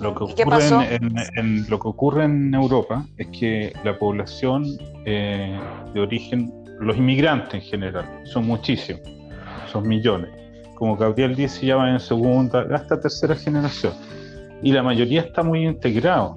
[0.00, 0.96] lo, que ocurre
[1.36, 4.64] en, lo que ocurre en Europa es que la población
[5.06, 5.56] eh,
[5.94, 9.02] de origen, los inmigrantes en general, son muchísimos,
[9.70, 10.30] son millones.
[10.74, 13.92] Como Gabriel dice, ya van en segunda, hasta tercera generación.
[14.64, 16.36] Y la mayoría está muy integrado.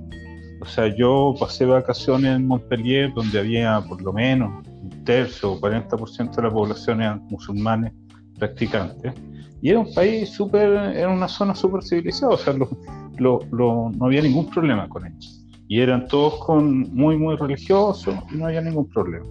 [0.61, 4.63] O sea, yo pasé vacaciones en Montpellier, donde había por lo menos
[5.05, 7.93] tercio o 40% de la población eran musulmanes
[8.37, 9.13] practicantes.
[9.61, 14.49] Y era un país súper, era una zona súper civilizada, o sea, no había ningún
[14.49, 15.45] problema con ellos.
[15.67, 19.25] Y eran todos con, muy, muy religiosos y no había ningún problema.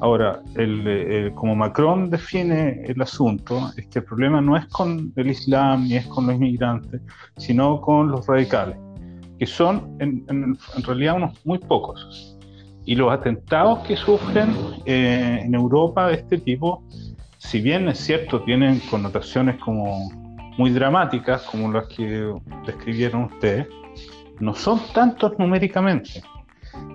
[0.00, 5.26] Ahora, el, como Macron define el asunto, es que el problema no es con el
[5.28, 7.00] Islam ni es con los inmigrantes,
[7.36, 8.76] sino con los radicales,
[9.38, 12.33] que son en, en realidad unos muy pocos
[12.86, 16.82] y los atentados que sufren eh, en Europa de este tipo,
[17.38, 20.10] si bien es cierto, tienen connotaciones como
[20.56, 22.32] muy dramáticas, como las que
[22.66, 23.66] describieron ustedes,
[24.40, 26.22] no son tantos numéricamente.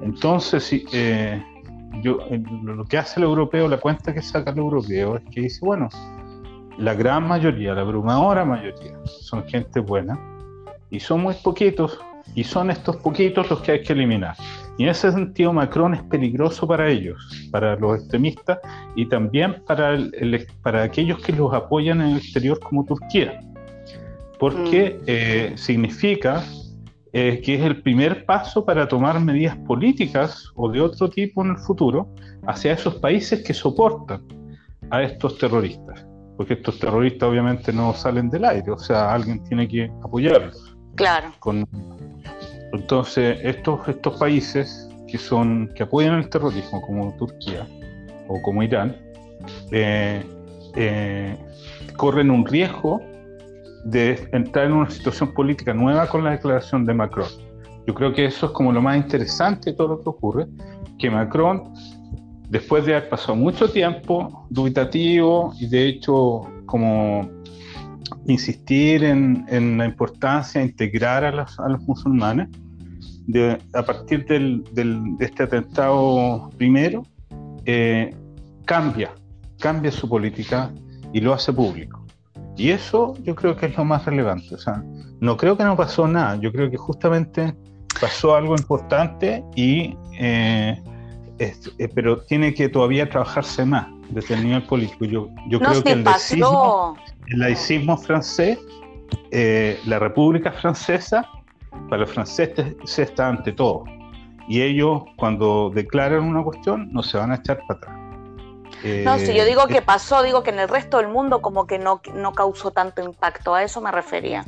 [0.01, 1.43] Entonces, eh,
[2.01, 2.19] yo,
[2.63, 5.89] lo que hace el europeo, la cuenta que saca el europeo, es que dice, bueno,
[6.77, 10.19] la gran mayoría, la abrumadora mayoría, son gente buena,
[10.89, 11.99] y son muy poquitos,
[12.35, 14.35] y son estos poquitos los que hay que eliminar.
[14.79, 18.59] Y en ese sentido Macron es peligroso para ellos, para los extremistas
[18.95, 19.99] y también para,
[20.63, 23.41] para aquellos que los apoyan en el exterior como Turquía,
[24.39, 25.03] porque mm.
[25.05, 26.45] eh, significa
[27.11, 31.51] eh, que es el primer paso para tomar medidas políticas o de otro tipo en
[31.51, 32.07] el futuro
[32.47, 34.23] hacia esos países que soportan
[34.91, 39.67] a estos terroristas, porque estos terroristas obviamente no salen del aire, o sea, alguien tiene
[39.67, 40.77] que apoyarlos.
[40.95, 41.33] Claro.
[41.39, 41.67] Con,
[42.73, 47.65] entonces, estos, estos países que, son, que apoyan el terrorismo, como Turquía
[48.27, 48.95] o como Irán,
[49.71, 50.23] eh,
[50.75, 51.37] eh,
[51.97, 53.01] corren un riesgo
[53.85, 57.27] de entrar en una situación política nueva con la declaración de Macron.
[57.87, 60.47] Yo creo que eso es como lo más interesante de todo lo que ocurre,
[60.99, 61.73] que Macron,
[62.49, 67.27] después de haber pasado mucho tiempo dubitativo y de hecho como
[68.25, 72.49] insistir en, la importancia de integrar a los, musulmanes.
[73.73, 77.03] a partir del, de este atentado primero,
[77.65, 78.13] eh,
[78.65, 79.11] cambia,
[79.59, 80.71] cambia su política
[81.13, 82.05] y lo hace público.
[82.55, 84.55] Y eso yo creo que es lo más relevante.
[84.55, 84.83] O sea,
[85.19, 87.55] no creo que no pasó nada, yo creo que justamente
[88.01, 90.81] pasó algo importante y eh,
[91.39, 95.05] eh, pero tiene que todavía trabajarse más desde el nivel político.
[95.05, 96.97] Yo, yo creo que el laicismo,
[97.29, 98.59] el laicismo francés,
[99.31, 101.27] eh, la República Francesa,
[101.89, 103.83] para los franceses se está ante todo.
[104.47, 107.95] Y ellos, cuando declaran una cuestión, no se van a echar para atrás.
[109.05, 111.77] no, si yo digo que pasó, digo que en el resto del mundo como que
[111.77, 114.43] no, no causó tanto impacto, a eso me refería.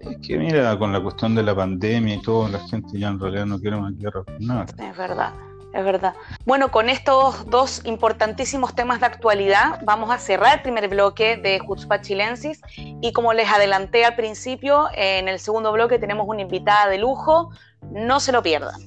[0.00, 3.20] Es que mira, con la cuestión de la pandemia y todo, la gente ya en
[3.20, 4.66] realidad no quiere más guerra nada.
[4.78, 5.32] Es verdad.
[5.72, 6.14] Es verdad.
[6.44, 11.58] Bueno, con estos dos importantísimos temas de actualidad, vamos a cerrar el primer bloque de
[11.58, 12.60] Jutzpa Chilensis.
[12.76, 17.50] Y como les adelanté al principio, en el segundo bloque tenemos una invitada de lujo.
[17.90, 18.80] No se lo pierdan.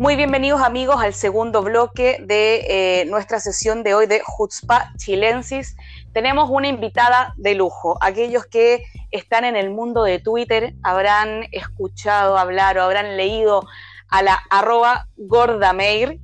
[0.00, 5.76] Muy bienvenidos amigos al segundo bloque de eh, nuestra sesión de hoy de Jutzpa Chilensis.
[6.14, 7.98] Tenemos una invitada de lujo.
[8.00, 13.62] Aquellos que están en el mundo de Twitter habrán escuchado hablar o habrán leído
[14.08, 16.18] a la arroba gordameir,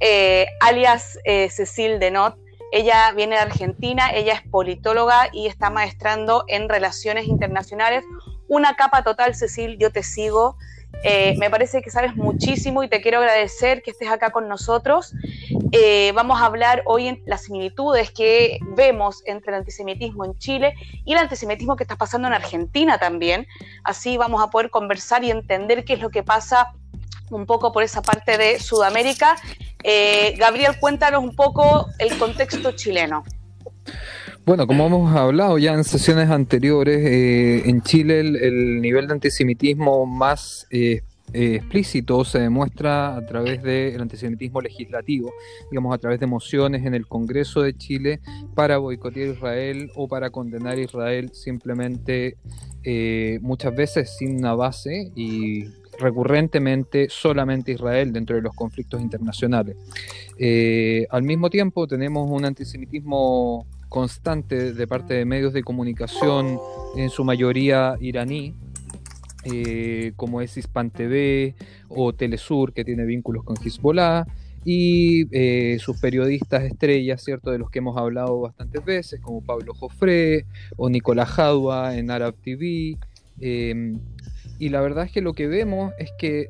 [0.00, 2.36] eh, alias eh, Cecil Denot.
[2.70, 8.04] Ella viene de Argentina, ella es politóloga y está maestrando en relaciones internacionales.
[8.46, 10.58] Una capa total, Cecil, yo te sigo.
[11.04, 15.14] Eh, me parece que sabes muchísimo y te quiero agradecer que estés acá con nosotros.
[15.72, 20.74] Eh, vamos a hablar hoy en las similitudes que vemos entre el antisemitismo en Chile
[21.04, 23.46] y el antisemitismo que está pasando en Argentina también.
[23.84, 26.72] Así vamos a poder conversar y entender qué es lo que pasa
[27.30, 29.36] un poco por esa parte de Sudamérica.
[29.82, 33.24] Eh, Gabriel, cuéntanos un poco el contexto chileno.
[34.44, 40.04] Bueno, como hemos hablado ya en sesiones anteriores, eh, en Chile el, nivel de antisemitismo
[40.04, 41.02] más eh,
[41.32, 45.32] eh, explícito se demuestra a través del antisemitismo legislativo,
[45.70, 48.18] digamos a través de mociones en el Congreso de Chile
[48.56, 52.36] para boicotear Israel o para condenar Israel simplemente
[53.42, 55.66] muchas veces sin una base y
[56.00, 59.76] recurrentemente solamente Israel dentro de los conflictos internacionales.
[61.10, 66.58] al mismo tiempo tenemos un antisemitismo constante de parte de medios de comunicación,
[66.96, 68.54] en su mayoría iraní,
[69.44, 71.54] eh, como es Hispan TV
[71.90, 74.26] o Telesur, que tiene vínculos con Hezbollah,
[74.64, 77.50] y eh, sus periodistas estrellas, ¿cierto?
[77.50, 80.46] De los que hemos hablado bastantes veces, como Pablo Jofré
[80.78, 82.96] o Nicolás Jadua en Arab TV.
[83.40, 84.00] Em,
[84.58, 86.48] y la verdad es que lo que vemos es que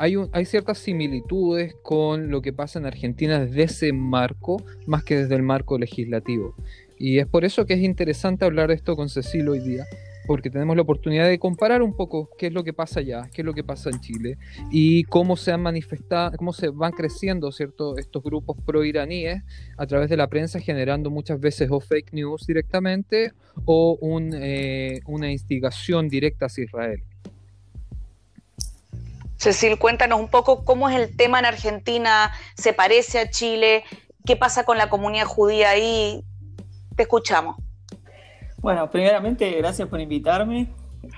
[0.00, 5.16] hay, hay ciertas similitudes con lo que pasa en Argentina desde ese marco, más que
[5.16, 6.54] desde el marco legislativo.
[6.98, 9.84] Y es por eso que es interesante hablar esto con Cecil hoy día,
[10.26, 13.42] porque tenemos la oportunidad de comparar un poco qué es lo que pasa allá, qué
[13.42, 14.38] es lo que pasa en Chile
[14.70, 19.42] y cómo se han manifestado, cómo se van creciendo cierto, estos grupos pro-iraníes
[19.76, 23.32] a través de la prensa, generando muchas veces o fake news directamente
[23.66, 27.02] o un, eh, una instigación directa hacia Israel.
[29.40, 33.84] Cecil, cuéntanos un poco cómo es el tema en Argentina, se parece a Chile,
[34.26, 36.22] qué pasa con la comunidad judía ahí.
[36.94, 37.56] Te escuchamos.
[38.58, 40.68] Bueno, primeramente, gracias por invitarme.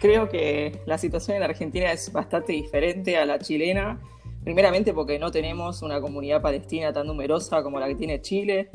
[0.01, 4.01] Creo que la situación en Argentina es bastante diferente a la chilena.
[4.45, 8.71] Primeramente porque no tenemos una comunidad palestina tan numerosa como la que tiene Chile.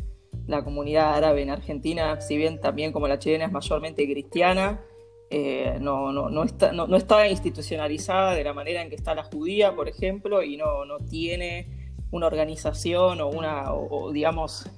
[0.45, 4.81] La comunidad árabe en Argentina, si bien también como la chilena es mayormente cristiana,
[5.29, 9.23] eh, no, no, no, está, no, está institucionalizada de la manera en que está la
[9.23, 10.65] judía, por ejemplo, y no,
[11.09, 11.67] tiene
[12.11, 14.69] una organización o una, o, digamos,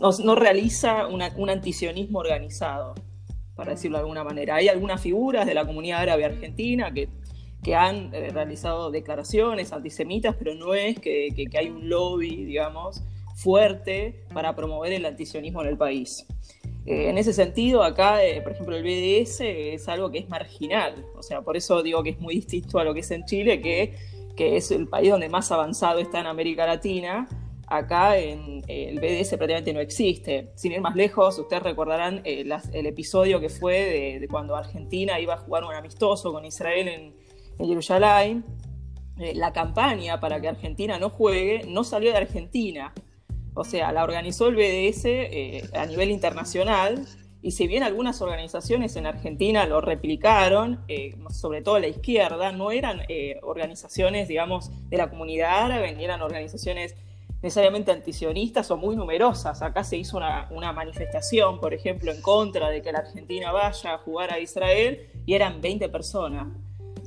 [0.00, 2.94] no, realiza un antisionismo organizado,
[3.56, 4.54] para decirlo de alguna manera.
[4.54, 7.08] Hay algunas figuras de la comunidad árabe argentina que,
[7.64, 13.02] que han eh, realizado declaraciones antisemitas, pero no es que, que hay un lobby, digamos,
[13.34, 16.24] fuerte para promover el antisionismo en el país.
[16.88, 21.04] Eh, en ese sentido, acá, eh, por ejemplo, el BDS es algo que es marginal,
[21.14, 23.60] o sea, por eso digo que es muy distinto a lo que es en Chile,
[23.60, 23.94] que,
[24.34, 27.28] que es el país donde más avanzado está en América Latina.
[27.66, 30.50] Acá en, eh, el BDS prácticamente no existe.
[30.54, 35.36] Sin ir más lejos, ustedes recordarán el episodio que fue de, cuando Argentina iba a
[35.36, 37.14] jugar un amistoso con Israel en,
[37.58, 38.44] en Jerusalén.
[39.34, 42.94] la campaña para que Argentina no juegue no salió de Argentina,
[43.58, 47.04] o sea, la organizó el BDS eh, a nivel internacional
[47.42, 52.70] y si bien algunas organizaciones en Argentina lo replicaron, eh, sobre todo la izquierda, no
[52.70, 56.94] eran eh, organizaciones, digamos, de la comunidad árabe, ni eran organizaciones
[57.42, 59.60] necesariamente antisionistas o muy numerosas.
[59.62, 63.94] Acá se hizo una, una, manifestación, por ejemplo, en contra de que la Argentina vaya
[63.94, 66.48] a jugar a Israel y eran 20 personas.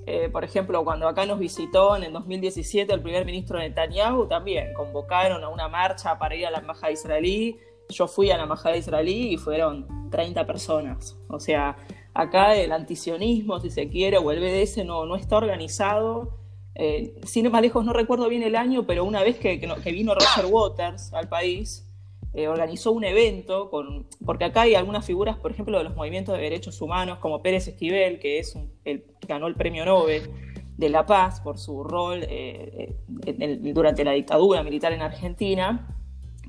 [0.05, 4.73] Eh, por ejemplo, cuando acá nos visitó en el 2017 el primer ministro Netanyahu, también
[4.73, 7.59] convocaron a una marcha para ir a la embajada israelí.
[7.89, 11.17] Yo fui a la embajada israelí y fueron 30 personas.
[11.27, 11.77] O sea,
[12.13, 16.37] acá el antisionismo, si se quiere, o el BDS no, no está organizado.
[16.73, 20.15] Eh, sin más lejos, no recuerdo bien el año, pero una vez que, que vino
[20.15, 21.90] Roger Waters al país,
[22.33, 26.35] eh, organizó un evento, con, porque acá hay algunas figuras, por ejemplo, de los movimientos
[26.35, 30.29] de derechos humanos, como Pérez Esquivel, que es el, ganó el premio Nobel
[30.77, 35.95] de la Paz por su rol eh, durante la dictadura militar en Argentina,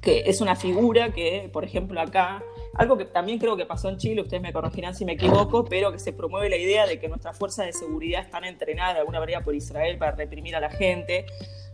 [0.02, 2.42] que es una figura que, por ejemplo, acá,
[2.74, 5.92] algo que también creo que pasó en Chile, ustedes me corregirán si me equivoco, pero
[5.92, 9.20] que se promueve la idea de que nuestras fuerzas de seguridad están entrenadas de alguna
[9.20, 11.26] manera por Israel para reprimir a la gente.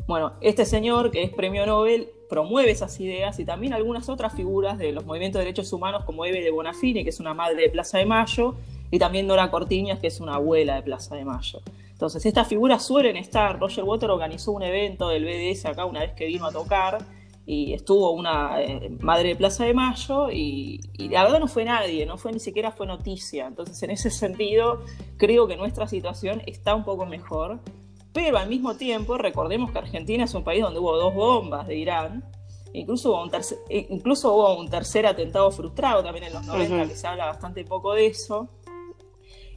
[0.08, 4.78] Bueno, este señor, que es premio Nobel, promueve esas ideas y también algunas otras figuras
[4.78, 7.68] de los movimientos de derechos humanos, como Eve de Bonafini, que es una madre de
[7.68, 8.54] Plaza de Mayo,
[8.90, 11.60] y también Nora Cortiñas, que es una abuela de Plaza de Mayo.
[11.90, 13.60] Entonces, estas figuras suelen estar.
[13.60, 17.04] Roger Water organizó un evento del BDS acá una vez que vino a tocar
[17.44, 22.06] y estuvo una eh, madre de Plaza de Mayo y, la verdad no fue nadie,
[22.06, 23.46] no fue ni siquiera fue noticia.
[23.46, 24.84] Entonces, en ese sentido,
[25.18, 27.60] creo que nuestra situación está un poco mejor.
[28.20, 31.76] Pero al mismo tiempo, recordemos que Argentina es un país donde hubo dos bombas de
[31.76, 32.24] Irán.
[32.72, 36.88] Incluso hubo un tercer, eh, incluso hubo un tercer atentado frustrado también en los 90,
[36.88, 38.48] que se habla bastante poco de eso.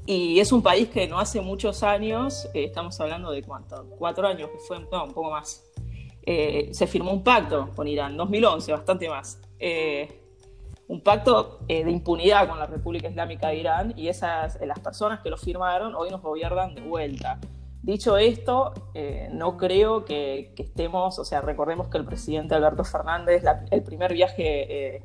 [0.05, 4.27] Y es un país que no hace muchos años, eh, estamos hablando de cuánto, cuatro
[4.27, 5.63] años, que fue, no, un poco más,
[6.21, 9.41] eh, se firmó un pacto con Irán, 2011, bastante más.
[9.57, 10.21] Eh,
[10.87, 15.31] un pacto de impunidad con la República Islámica de Irán y esas, las personas que
[15.31, 17.39] lo firmaron hoy nos gobiernan de vuelta.
[17.83, 18.73] Dicho esto,
[19.31, 25.03] no creo que, estemos, o sea, recordemos que el presidente Alberto Fernández, el primer viaje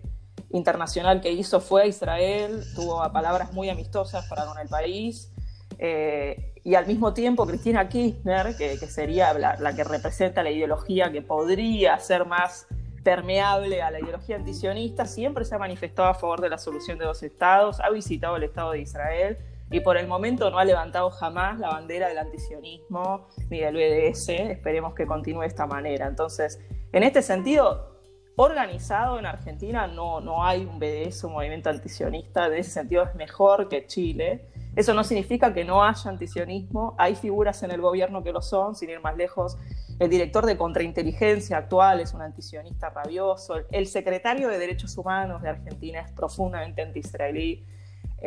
[0.51, 5.33] internacional que hizo fue a Israel, tuvo palabras muy amistosas para con el país.
[5.79, 11.23] Eh, y al mismo tiempo Cristina Kirchner, que, sería la, que representa la ideología que
[11.23, 12.67] podría ser más
[13.05, 17.05] permeable a la ideología antisionista, siempre se ha manifestado a favor de la solución de
[17.05, 19.39] dos estados, ha visitado el Estado de Israel
[19.71, 24.29] y por el momento no ha levantado jamás la bandera del antisionismo ni del BDS.
[24.29, 26.07] Esperemos que continúe de esta manera.
[26.07, 26.61] Entonces,
[26.93, 27.97] en este sentido,
[28.37, 33.15] organizado en Argentina no, no hay un BDS, un movimiento antisionista, en ese sentido es
[33.15, 34.49] mejor que Chile.
[34.77, 38.75] Eso no significa que no haya antisionismo, hay figuras en el gobierno que lo son,
[38.75, 39.57] sin ir más lejos.
[39.99, 45.49] El director de contrainteligencia actual es un antisionista rabioso, el secretario de Derechos Humanos de
[45.49, 47.65] Argentina es profundamente anti-israelí.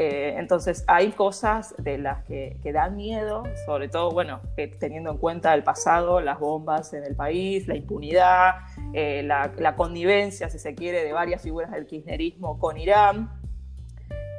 [0.01, 4.39] Eh, entonces hay cosas de las que, dan miedo, sobre todo, bueno,
[4.79, 8.51] teniendo en cuenta el pasado, las bombas en el país, la impunidad,
[8.93, 13.29] eh, la, connivencia, si se quiere, de varias figuras del kirchnerismo con Irán.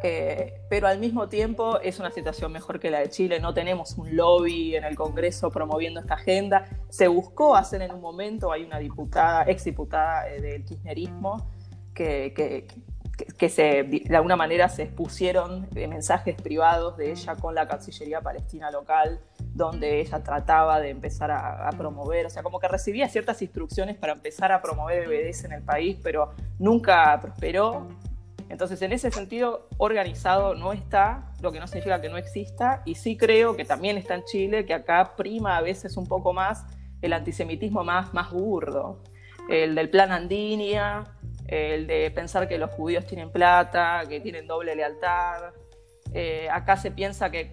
[0.02, 3.38] Eh, pero al mismo tiempo es una situación mejor que la de Chile.
[3.38, 6.64] No tenemos un lobby en el Congreso promoviendo esta agenda.
[6.88, 11.50] Se buscó hacer en un momento, hay una diputada, ex diputada del kirchnerismo,
[11.92, 12.66] que, que,
[13.48, 18.70] se, de alguna manera se expusieron eh, mensajes privados de ella con la Cancillería Palestina
[18.70, 19.20] local,
[19.54, 24.12] donde ella trataba de empezar a, promover, o sea, como que recibía ciertas instrucciones para
[24.12, 27.88] empezar a promover el BDS en el país, pero nunca prosperó.
[28.48, 32.96] Entonces, en ese sentido, organizado no está, lo que no significa que no exista, y
[32.96, 36.64] sí creo que también está en Chile, que acá prima a veces un poco más
[37.00, 39.02] el antisemitismo más, más burdo,
[39.48, 41.04] el del plan Andinia,
[41.50, 45.52] el de pensar que los judíos tienen plata, que tienen doble lealtad.
[46.14, 47.52] Eh, acá se piensa que...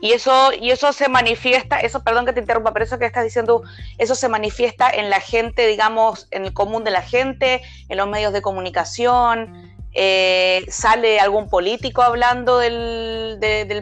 [0.00, 3.24] Y eso, y eso se manifiesta, eso, perdón que te interrumpa, pero eso que estás
[3.24, 3.62] diciendo,
[3.98, 8.06] eso se manifiesta en la gente, digamos, en el común de la gente, en los
[8.06, 13.38] medios de comunicación, eh, sale algún político hablando del,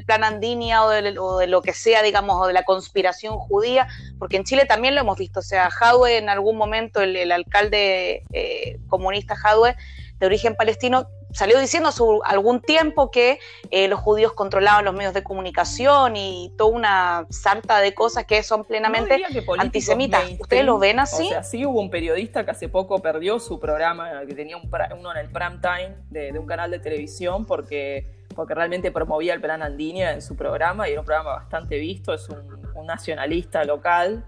[0.07, 4.45] plan Andinia o de, lo que sea, digamos, o de la conspiración judía, porque en
[4.45, 9.37] Chile también lo hemos visto, o sea, Jadwe en algún momento, el, alcalde eh, comunista
[9.37, 9.75] Jadwe,
[10.23, 13.41] de origen palestino, salió diciendo hace algún tiempo que
[13.73, 18.45] eh, los judíos controlaban los medios de comunicación y toda una sarta de cosas que
[18.45, 19.21] son plenamente
[19.59, 20.23] antisemitas.
[20.39, 21.27] ¿Ustedes lo ven así?
[21.27, 25.11] O sea, sí hubo un periodista que hace poco perdió su programa, que tenía uno
[25.11, 29.61] en el prime time de, un canal de televisión porque, porque realmente promovía el plan
[29.61, 34.25] Andinia en su programa y era un programa bastante visto, es un, un nacionalista local.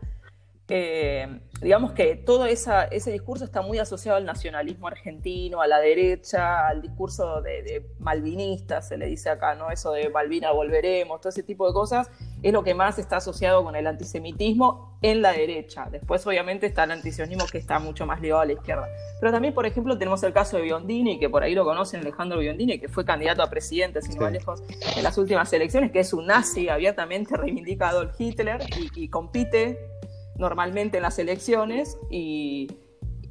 [0.69, 6.69] Eh, digamos que todo ese discurso está muy asociado al nacionalismo argentino, a la derecha,
[6.69, 9.71] al discurso de, malvinista, se le dice acá, ¿no?
[9.71, 12.11] Eso de Malvina volveremos, todo ese tipo de cosas,
[12.43, 15.89] es lo que más está asociado con el antisemitismo en la derecha.
[15.91, 18.87] Después, obviamente, está el antisionismo que está mucho más ligado a la izquierda.
[19.19, 22.41] Pero también, por ejemplo, tenemos el caso de Biondini, que por ahí lo conocen, Alejandro
[22.41, 24.63] Biondini, que fue candidato a presidente, sin más lejos,
[24.97, 28.61] en las últimas elecciones, que es un nazi abiertamente reivindicado Adolf Hitler
[28.95, 29.94] y compite
[30.37, 32.69] normalmente en las elecciones y,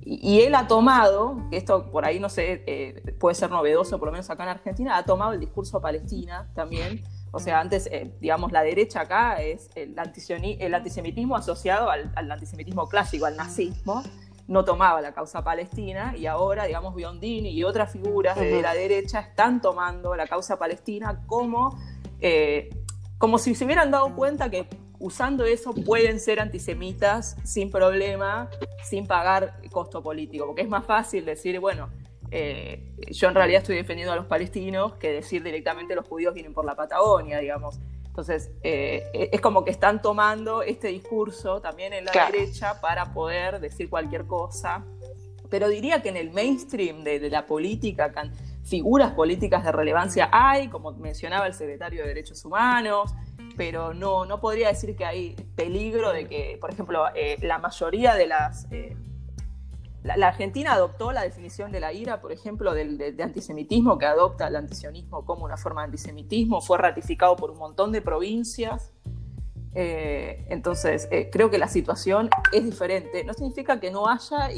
[0.06, 4.12] él ha tomado, que esto por ahí no sé, eh, puede ser novedoso, por lo
[4.12, 7.04] menos acá en Argentina, ha tomado el discurso Palestina también.
[7.32, 9.96] O sea, antes, eh, digamos, la derecha acá es el,
[10.60, 14.04] el antisemitismo asociado al, antisemitismo clásico, al nazismo.
[14.46, 19.22] No tomaba la causa palestina y ahora, digamos, Biondini y otras figuras de la derecha
[19.22, 21.80] están tomando la causa palestina como,
[22.20, 22.70] eh,
[23.18, 24.68] como si se hubieran dado cuenta que
[25.04, 28.50] usando eso pueden ser antisemitas sin problema,
[28.86, 31.90] sin pagar costo político, porque es más fácil decir, bueno,
[32.32, 36.54] eh, yo en realidad estoy defendiendo a los palestinos que decir directamente los judíos vienen
[36.54, 37.80] por la Patagonia, digamos.
[38.06, 43.60] Entonces, eh, es como que están tomando este discurso también en la derecha para poder
[43.60, 44.86] decir cualquier cosa.
[45.50, 48.14] Pero diría que en el mainstream de, la política,
[48.64, 53.14] figuras políticas de relevancia hay, como mencionaba el secretario de Derechos Humanos,
[53.58, 58.16] pero no, no podría decir que hay peligro de que, por ejemplo, eh, la mayoría
[58.16, 58.68] de las...
[58.72, 58.96] Eh,
[60.04, 64.48] la, Argentina adoptó la definición de la ira, por ejemplo, del, de, antisemitismo, que adopta
[64.48, 68.92] el antisionismo como una forma de antisemitismo, fue ratificado por un montón de provincias.
[69.76, 73.24] Eh, entonces, creo que la situación es diferente.
[73.24, 74.52] No significa que no haya,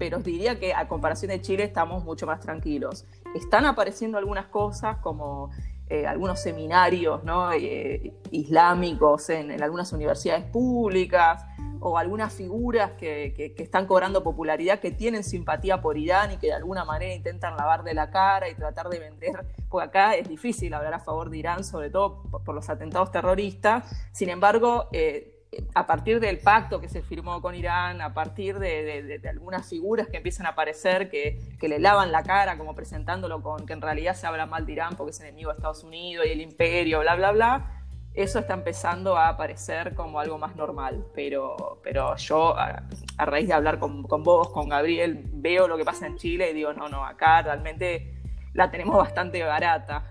[0.00, 3.04] pero diría que a comparación de Chile estamos mucho más tranquilos.
[3.34, 5.50] Están apareciendo algunas cosas como
[5.90, 7.20] eh, algunos seminarios
[7.54, 11.44] eh, islámicos en, algunas universidades públicas
[11.80, 16.54] o algunas figuras que, están cobrando popularidad, que tienen simpatía por Irán y que de
[16.54, 20.72] alguna manera intentan lavar de la cara y tratar de vender, porque acá es difícil
[20.72, 23.84] hablar a favor de Irán, sobre todo por, los atentados terroristas.
[24.12, 25.29] Sin embargo, eh,
[25.74, 30.18] a partir del pacto que se firmó con Irán, a partir de, algunas figuras que
[30.18, 34.26] empiezan a aparecer que, le lavan la cara, como presentándolo con que en realidad se
[34.26, 37.32] habla mal de Irán porque es enemigo de Estados Unidos y el imperio, bla, bla,
[37.32, 37.80] bla,
[38.14, 41.04] eso está empezando a aparecer como algo más normal.
[41.14, 42.84] Pero, pero yo, a,
[43.18, 46.72] raíz de hablar con, vos, con Gabriel, veo lo que pasa en Chile y digo,
[46.72, 48.22] no, no, acá realmente
[48.54, 50.04] la tenemos bastante barata.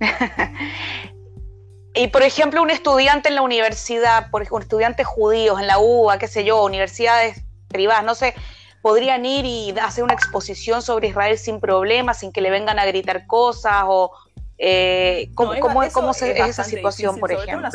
[1.94, 6.18] Y por ejemplo, un estudiante en la universidad, por ejemplo, estudiantes judíos en la UBA,
[6.18, 8.34] qué sé yo, universidades privadas, no sé,
[8.80, 12.86] podrían ir y hacer una exposición sobre Israel sin problemas, sin que le vengan a
[12.86, 14.10] gritar cosas o
[14.56, 17.68] eh, ¿cómo, cómo, es, esa situación, por ejemplo?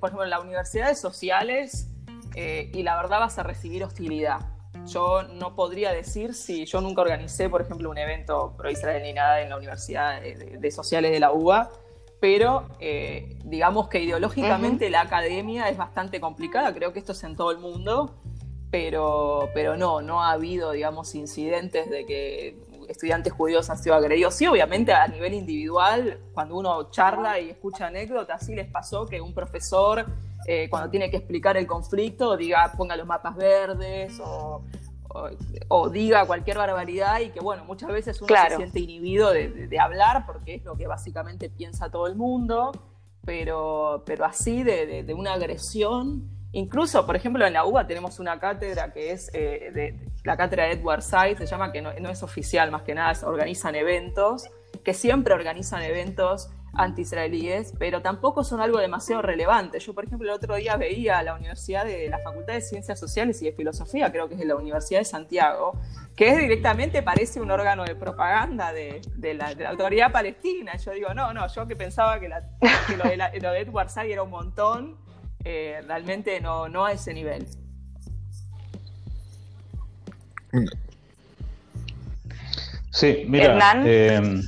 [0.00, 1.88] por ejemplo, en las universidades sociales
[2.34, 4.40] eh, y la verdad vas a recibir hostilidad.
[4.86, 9.12] Yo no podría decir si yo nunca organicé, por ejemplo, un evento pro Israel ni
[9.12, 11.70] nada en la Universidad de Sociales de la UBA
[12.22, 17.34] pero eh, digamos que ideológicamente la academia es bastante complicada, creo que esto es en
[17.34, 18.14] todo el mundo,
[18.70, 22.56] pero, pero no, no ha habido, digamos, incidentes de que
[22.88, 24.34] estudiantes judíos han sido agredidos.
[24.34, 29.20] Sí, obviamente a nivel individual, cuando uno charla y escucha anécdotas, sí les pasó que
[29.20, 30.06] un profesor,
[30.46, 34.62] eh, cuando tiene que explicar el conflicto, diga, ponga los mapas verdes o
[35.68, 40.26] o, diga cualquier barbaridad y que, bueno, muchas veces uno se siente inhibido de, hablar
[40.26, 42.72] porque es lo que básicamente piensa todo el mundo,
[43.24, 46.28] pero, pero así de, una agresión.
[46.52, 50.64] Incluso, por ejemplo, en la UBA tenemos una cátedra que es eh, de, la cátedra
[50.64, 54.48] de Edward Said, se llama, que no, no es oficial, más que nada, organizan eventos,
[54.84, 59.78] que siempre organizan eventos anti-israelíes, pero tampoco son algo demasiado relevante.
[59.78, 63.40] Yo, por ejemplo, el otro día veía la Universidad de la Facultad de Ciencias Sociales
[63.42, 65.78] y de Filosofía, creo que es de la Universidad de Santiago,
[66.16, 69.02] que es directamente parece un órgano de propaganda de,
[69.34, 70.76] la, autoridad palestina.
[70.76, 74.96] Yo digo, no, no, yo que pensaba que, lo, de Edward Said era un montón,
[75.44, 77.46] eh, realmente no, no a ese nivel.
[82.90, 84.42] Sí, mira, eh,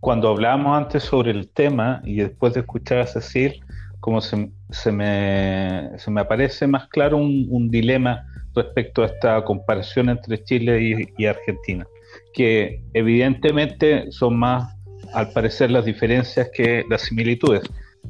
[0.00, 3.60] cuando hablábamos antes sobre el tema y después de escuchar a Cecil,
[4.00, 8.24] como se, se, me, se me, aparece más claro un, dilema
[8.54, 11.86] respecto a esta comparación entre Chile y, Argentina,
[12.32, 14.72] que evidentemente son más,
[15.14, 17.62] al parecer, las diferencias que las similitudes.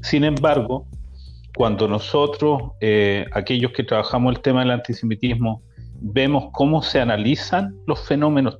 [0.02, 0.86] Sin embargo,
[1.56, 5.62] cuando nosotros, eh, aquellos que trabajamos el tema del antisemitismo,
[6.00, 8.56] vemos cómo se analizan los fenómenos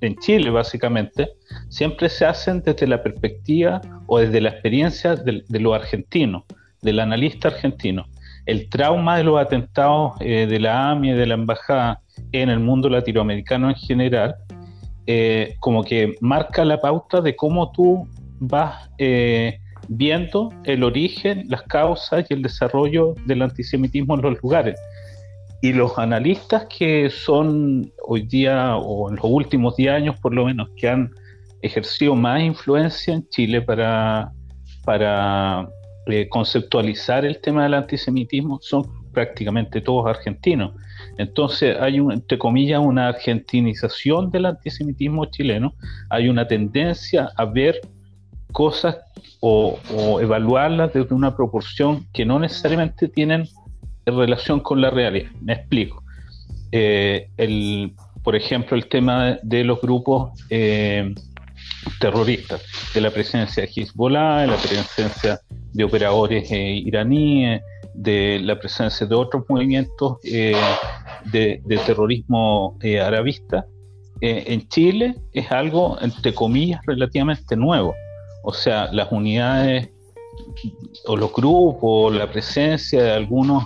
[0.00, 1.28] en Chile básicamente,
[1.68, 6.44] siempre se hacen desde la perspectiva o desde la experiencia de, los argentinos,
[6.82, 8.06] del analista argentino.
[8.46, 12.00] El trauma de los atentados eh, de la AMI y de la embajada
[12.32, 14.36] en el mundo latinoamericano en general,
[15.06, 18.08] eh, como que marca la pauta de cómo tú
[18.40, 19.58] vas eh,
[19.88, 24.78] viendo el origen, las causas y el desarrollo del antisemitismo en los lugares.
[25.60, 30.44] Y los analistas que son hoy día, o en los últimos 10 años por lo
[30.44, 31.10] menos, que han
[31.62, 34.30] ejercido más influencia en Chile para,
[34.84, 35.68] para
[36.06, 40.74] eh, conceptualizar el tema del antisemitismo, son prácticamente todos argentinos.
[41.16, 45.74] Entonces hay, un, entre comillas, una argentinización del antisemitismo chileno,
[46.08, 47.80] hay una tendencia a ver
[48.52, 48.96] cosas
[49.40, 53.48] o, o evaluarlas desde una proporción que no necesariamente tienen
[54.08, 55.30] en relación con la realidad.
[55.40, 56.02] Me explico.
[56.72, 57.28] Eh,
[58.28, 61.14] por ejemplo, el tema de los grupos eh,
[61.98, 65.40] terroristas, de la presencia de Hezbollah, de la presencia
[65.72, 67.62] de operadores eh, iraníes,
[67.94, 70.54] de la presencia de otros movimientos eh,
[71.32, 73.64] de, terrorismo arabista,
[74.20, 77.94] en Chile es algo, entre comillas, relativamente nuevo.
[78.42, 79.88] O sea, las unidades
[81.06, 83.64] o los grupos, la presencia de algunos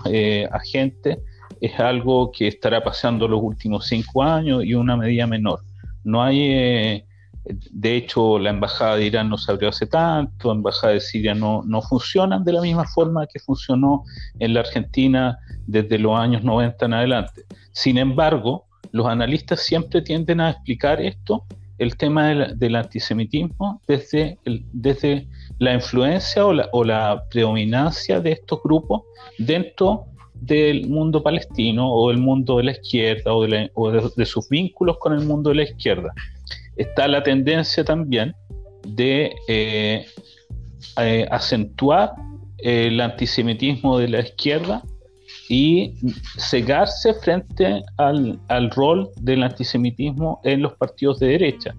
[0.50, 1.18] agentes
[1.60, 5.60] es algo que estará pasando los últimos cinco años y una medida menor.
[6.04, 7.04] No hay
[7.44, 11.34] de hecho, la embajada de Irán no se abrió hace tanto, la embajada de Siria
[11.34, 14.04] no, no funcionan de la misma forma que funcionó
[14.38, 17.42] en la Argentina desde los años 90 en adelante.
[17.72, 21.44] Sin embargo, los analistas siempre tienden a explicar esto,
[21.78, 24.38] el tema del, antisemitismo, desde,
[24.72, 25.26] desde
[25.62, 29.02] la influencia o la, o la predominancia de estos grupos
[29.38, 35.12] dentro del mundo palestino o del mundo de la izquierda o, de sus vínculos con
[35.12, 36.12] el mundo de la izquierda.
[36.76, 38.34] Está la tendencia también
[38.88, 40.04] de eh,
[40.98, 42.10] eh, acentuar
[42.58, 44.82] el antisemitismo de la izquierda
[45.48, 45.94] y
[46.38, 51.72] cegarse frente al, rol del antisemitismo en los partidos de derecha,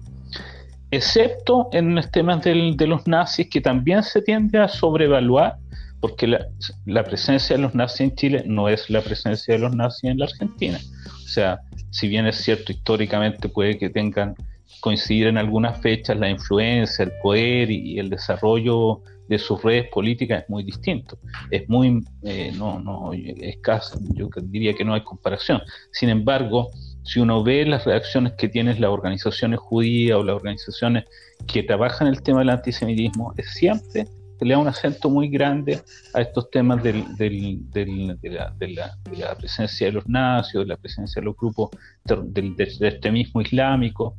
[0.94, 5.56] excepto en los temas de los nazis que también se tiende a sobrevaluar,
[6.00, 6.46] porque la,
[6.84, 10.18] la, presencia de los nazis en Chile no es la presencia de los nazis en
[10.18, 10.78] la Argentina.
[11.06, 14.34] O sea, si bien es cierto históricamente puede que tengan
[14.80, 20.42] coincidir en algunas fechas, la influencia, el poder y, el desarrollo de sus redes políticas
[20.42, 21.18] es muy distinto.
[21.50, 25.62] Es muy, eh, no, no, escaso, yo diría que no hay comparación.
[25.90, 26.70] Sin embargo,
[27.04, 31.04] si uno ve las reacciones que tienen las organizaciones judías o las organizaciones
[31.46, 34.06] que trabajan el tema del antisemitismo, es siempre
[34.44, 35.80] le da un acento muy grande
[36.12, 41.26] a estos temas del, del, de, la, presencia de los nazis, de la presencia de
[41.26, 41.70] los grupos
[42.04, 44.16] del, extremismo islámico.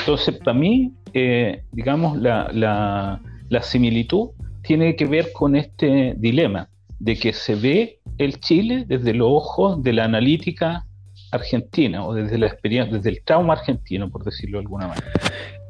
[0.00, 4.30] Entonces, para mí, eh, digamos, la, la similitud
[4.62, 6.68] tiene que ver con este dilema
[6.98, 10.84] de que se ve el Chile desde los ojos de la analítica
[11.30, 15.12] argentina o desde la experiencia, desde el trauma argentino, por decirlo de alguna manera.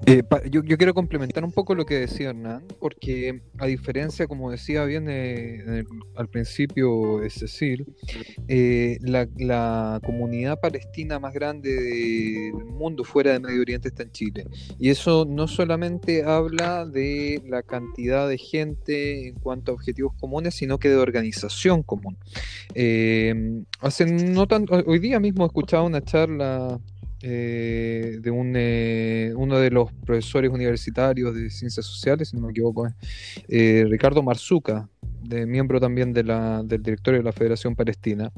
[0.06, 4.84] Eh, yo, quiero complementar un poco lo que decía Hernán, porque a diferencia, como decía
[4.84, 5.84] bien eh,
[6.14, 7.86] al principio Cecil,
[8.46, 14.46] eh, la, comunidad palestina más grande del mundo fuera de Medio Oriente está en Chile.
[14.78, 20.54] Y eso no solamente habla de la cantidad de gente en cuanto a objetivos comunes,
[20.54, 22.16] sino que de organización común.
[23.80, 26.80] hace no tanto, hoy día mismo he escuchado una charla
[27.20, 32.50] eh, de un, eh, uno de los profesores universitarios de ciencias sociales, si no me
[32.50, 32.88] equivoco,
[33.48, 34.88] eh, Ricardo Marzuca,
[35.22, 38.30] de, miembro también de la, del directorio de la Federación Palestina,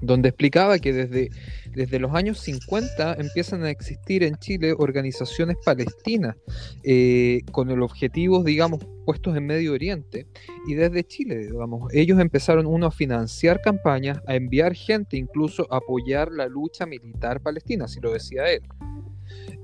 [0.00, 1.30] donde explicaba que desde,
[1.74, 6.36] desde los años 50 empiezan a existir en Chile organizaciones palestinas
[6.84, 10.26] eh, con el objetivo, digamos, puestos en Medio Oriente.
[10.66, 15.78] Y desde Chile, digamos, ellos empezaron uno a financiar campañas, a enviar gente, incluso a
[15.78, 18.62] apoyar la lucha militar palestina, así lo decía él.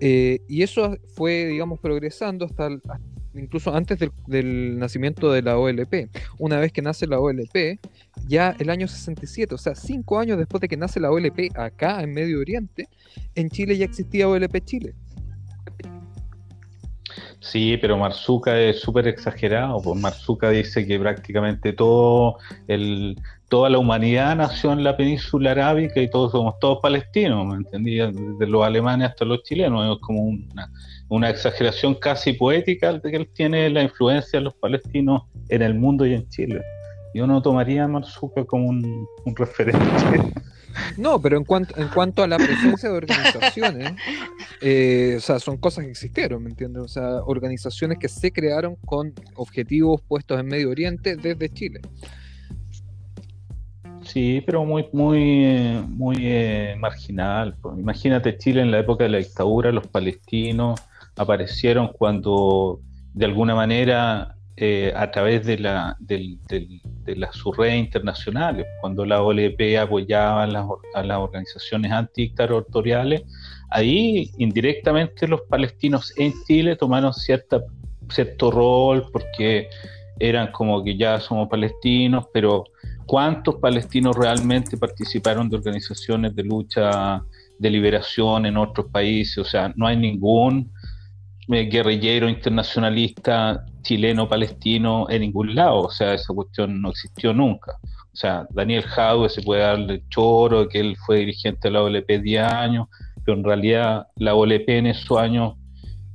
[0.00, 3.00] Eh, y eso fue, digamos, progresando hasta, hasta
[3.34, 6.08] incluso antes del, nacimiento de la OLP.
[6.38, 7.78] Una vez que nace la OLP,
[8.26, 12.02] ya el año 67, o sea, cinco años después de que nace la OLP acá
[12.02, 12.88] en Medio Oriente,
[13.34, 14.94] en Chile ya existía OLP Chile.
[17.42, 19.82] Sí, pero Marzuca es súper exagerado.
[19.82, 26.00] Pues Marzuca dice que prácticamente todo el, toda la humanidad nació en la península arábica
[26.00, 27.96] y todos somos todos palestinos, ¿me entendí?
[27.96, 29.96] Desde los alemanes hasta los chilenos.
[29.96, 30.70] Es como una,
[31.08, 35.74] una exageración casi poética de que él tiene la influencia de los palestinos en el
[35.74, 36.62] mundo y en Chile.
[37.14, 39.80] Yo no tomaría a Marzuca como un, referente.
[40.96, 43.92] No, pero en cuanto, en cuanto a la presencia de organizaciones,
[44.62, 46.82] eh, o sea, son cosas que existieron, ¿me entiendes?
[46.82, 51.82] O sea, organizaciones que se crearon con objetivos puestos en Medio Oriente desde Chile.
[54.04, 57.56] Sí, pero muy, muy, muy eh, marginal.
[57.60, 57.78] Pues.
[57.78, 60.80] Imagínate Chile en la época de la dictadura, los palestinos
[61.16, 62.80] aparecieron cuando
[63.14, 66.38] de alguna manera eh, a través de, la, de,
[67.06, 73.22] las sus redes internacionales, cuando la OLP apoyaba a las, a las organizaciones antidictatoriales,
[73.70, 77.62] ahí indirectamente los palestinos en Chile tomaron cierta,
[78.10, 79.68] cierto rol porque
[80.18, 82.64] eran como que ya somos palestinos, pero
[83.06, 87.22] ¿cuántos palestinos realmente participaron de organizaciones de lucha
[87.58, 89.38] de liberación en otros países?
[89.38, 90.70] O sea, no hay ningún
[91.48, 97.78] guerrillero internacionalista chileno-palestino en ningún lado, o sea, esa cuestión no existió nunca.
[97.84, 102.20] O sea, Daniel Jadwe se puede darle choro, que él fue dirigente de la OLP
[102.22, 102.88] 10 años,
[103.24, 105.54] pero en realidad la OLP en esos años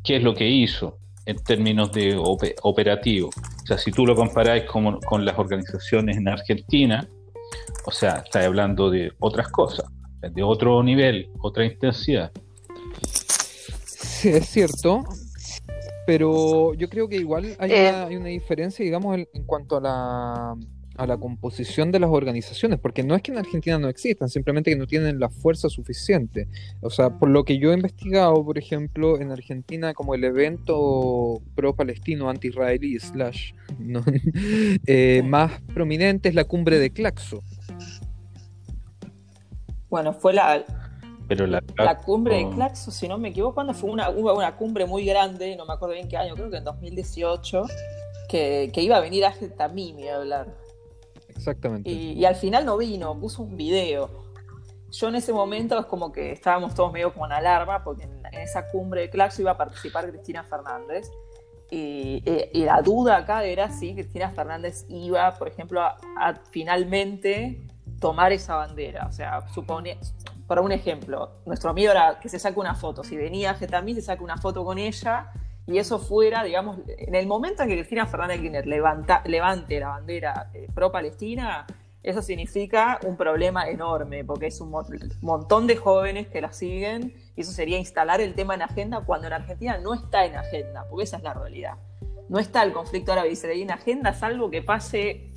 [0.03, 2.15] qué es lo que hizo en términos de
[2.61, 3.29] operativo.
[3.29, 7.05] O sea, si tú lo comparáis con, con las organizaciones en Argentina,
[7.85, 9.85] o sea, estás hablando de otras cosas,
[10.21, 12.31] de otro nivel, otra intensidad.
[14.17, 15.03] Sí, es cierto,
[16.05, 17.89] pero yo creo que igual hay, eh.
[17.89, 20.57] una, hay una, diferencia, digamos, en cuanto a la
[20.97, 24.71] a la composición de las organizaciones, porque no es que en Argentina no existan, simplemente
[24.71, 26.47] que no tienen la fuerza suficiente.
[26.81, 31.39] O sea, por lo que yo he investigado, por ejemplo, en Argentina como el evento
[31.55, 33.53] pro-palestino, anti-israelí, slash,
[34.87, 37.43] eh, más prominente es la cumbre de Claxo.
[39.89, 40.65] Bueno, fue la,
[41.27, 41.61] pero la,
[42.05, 45.65] cumbre de Claxo, si no me equivoco, cuando fue una, una cumbre muy grande, no
[45.65, 47.65] me acuerdo bien qué año, creo que en 2018,
[48.29, 50.55] que, que iba a venir a Tamimi a hablar.
[51.29, 51.89] Exactamente.
[51.89, 54.09] Y, al final no vino, puso un video.
[54.91, 58.25] Yo en ese momento es como que estábamos todos medio como en alarma, porque en,
[58.33, 61.09] esa cumbre de Claxo iba a participar Cristina Fernández.
[61.69, 62.21] Y,
[62.53, 65.95] la duda acá era si Cristina Fernández iba, por ejemplo, a,
[66.51, 67.61] finalmente
[67.99, 69.07] tomar esa bandera.
[69.07, 69.99] O sea, supone,
[70.47, 73.03] para un ejemplo, nuestro amigo era que se saque una foto.
[73.03, 75.31] Si venía Getamí, se saque una foto con ella
[75.67, 79.89] y eso fuera, digamos, en el momento en que Cristina Fernández Kirchner levanta, levante la
[79.89, 81.67] bandera eh, pro-Palestina,
[82.01, 84.73] eso significa un problema enorme, porque es un
[85.19, 89.27] montón de jóvenes que la siguen, y eso sería instalar el tema en agenda cuando
[89.27, 91.73] en Argentina no está en agenda, porque esa es la realidad.
[92.29, 95.31] No está el conflicto árabe-israelí en agenda, salvo que pase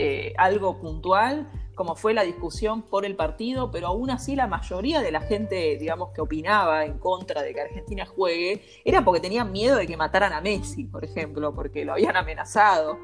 [0.00, 1.46] eh, algo puntual
[1.76, 5.76] como fue la discusión por el partido, pero aún así la mayoría de la gente,
[5.78, 9.94] digamos, que opinaba en contra de que Argentina juegue, era porque tenían miedo de que
[9.94, 12.98] mataran a Messi, por ejemplo, porque lo habían amenazado.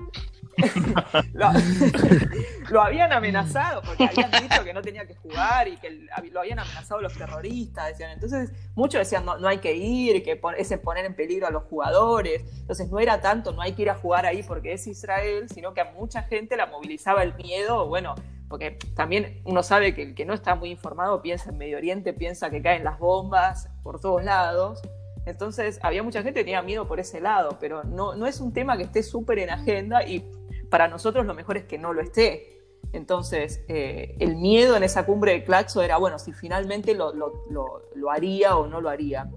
[2.71, 6.59] lo, habían amenazado porque habían dicho que no tenía que jugar y que lo habían
[6.59, 8.13] amenazado los terroristas, decían.
[8.13, 11.65] Entonces, muchos decían no, no hay que ir, que es poner en peligro a los
[11.65, 12.43] jugadores.
[12.61, 15.75] Entonces, no era tanto, no hay que ir a jugar ahí porque es Israel, sino
[15.75, 18.15] que a mucha gente la movilizaba el miedo, bueno,
[18.53, 22.13] porque también uno sabe que el que no está muy informado piensa en Medio Oriente,
[22.13, 24.83] piensa que caen las bombas por todos lados.
[25.25, 28.53] Entonces había mucha gente que tenía miedo por ese lado, pero no, no es un
[28.53, 30.31] tema que esté súper en agenda y
[30.69, 32.61] para nosotros lo mejor es que no lo esté.
[32.93, 38.11] Entonces, eh, el miedo en esa cumbre de Claxo era, bueno, si finalmente lo, lo,
[38.11, 39.31] haría o no lo haría.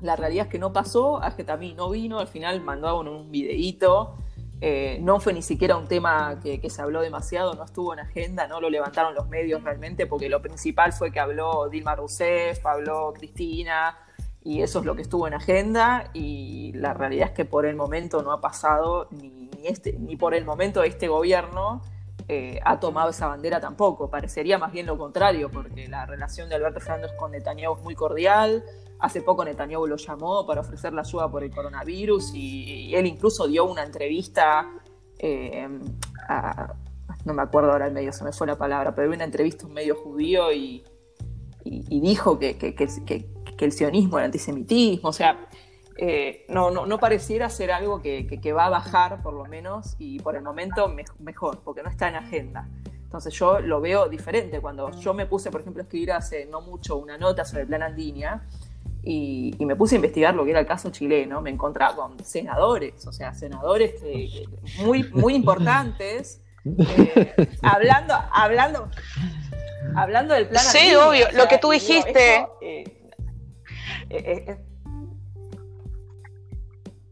[0.00, 4.14] La realidad es que no pasó, también no vino, al final mandaban un videíto
[4.66, 8.46] eh, no fue ni siquiera un tema que, se habló demasiado, no estuvo en agenda,
[8.46, 13.12] no lo levantaron los medios realmente, porque lo principal fue que habló Dilma Rousseff, habló
[13.12, 13.98] Cristina,
[14.42, 17.76] y eso es lo que estuvo en agenda, y la realidad es que por el
[17.76, 21.82] momento no ha pasado, ni, este, ni por el momento este gobierno
[22.28, 24.08] eh, ha tomado esa bandera tampoco.
[24.08, 27.94] Parecería más bien lo contrario, porque la relación de Alberto Fernández con Netanyahu es muy
[27.94, 28.64] cordial.
[29.00, 33.46] Hace poco Netanyahu lo llamó para ofrecer la ayuda por el coronavirus y, él incluso
[33.46, 34.70] dio una entrevista
[35.18, 35.68] eh,
[37.24, 39.64] no me acuerdo ahora el medio, se me fue la palabra, pero dio una entrevista
[39.64, 40.84] a un medio judío y,
[41.64, 42.74] dijo que,
[43.58, 45.48] el sionismo, el antisemitismo, o sea,
[45.96, 50.18] eh, no, no, no, pareciera ser algo que, va a bajar por lo menos y
[50.18, 52.68] por el momento mejor, porque no está en agenda.
[53.04, 54.60] Entonces yo lo veo diferente.
[54.60, 57.68] Cuando yo me puse, por ejemplo, a escribir hace no mucho una nota sobre el
[57.68, 58.42] plan Andinia
[59.04, 63.06] y, me puse a investigar lo que era el caso chileno, me encontraba con senadores,
[63.06, 63.94] o sea, senadores
[64.78, 68.88] muy, muy importantes, eh, hablando, hablando,
[69.96, 72.46] hablando del plan Sí, obvio, lo que tú dijiste.
[72.60, 72.84] Eh,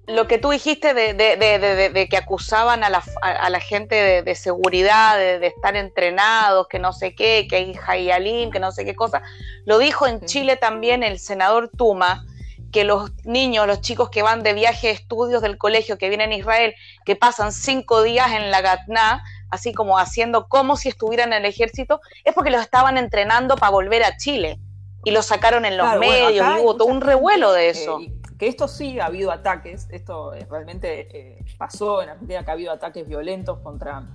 [0.06, 6.66] lo que tú dijiste de, que acusaban a la, gente de, seguridad, de, estar entrenados,
[6.68, 9.22] que no sé qué, que hay Hayalim, que no sé qué cosa,
[9.64, 12.24] lo dijo en Chile también el senador Tuma,
[12.72, 16.32] que los niños, los chicos que van de viaje de estudios del colegio, que vienen
[16.32, 16.74] a Israel,
[17.04, 21.50] que pasan cinco días en la Gatná, así como haciendo como si estuvieran en el
[21.50, 24.58] ejército, es porque los estaban entrenando para volver a Chile.
[25.04, 28.68] Y los sacaron en los medios, y hubo todo un revuelo de eso que esto
[28.68, 33.06] sí ha habido ataques, esto eh, realmente eh, pasó en Argentina que ha habido ataques
[33.06, 34.06] violentos contra,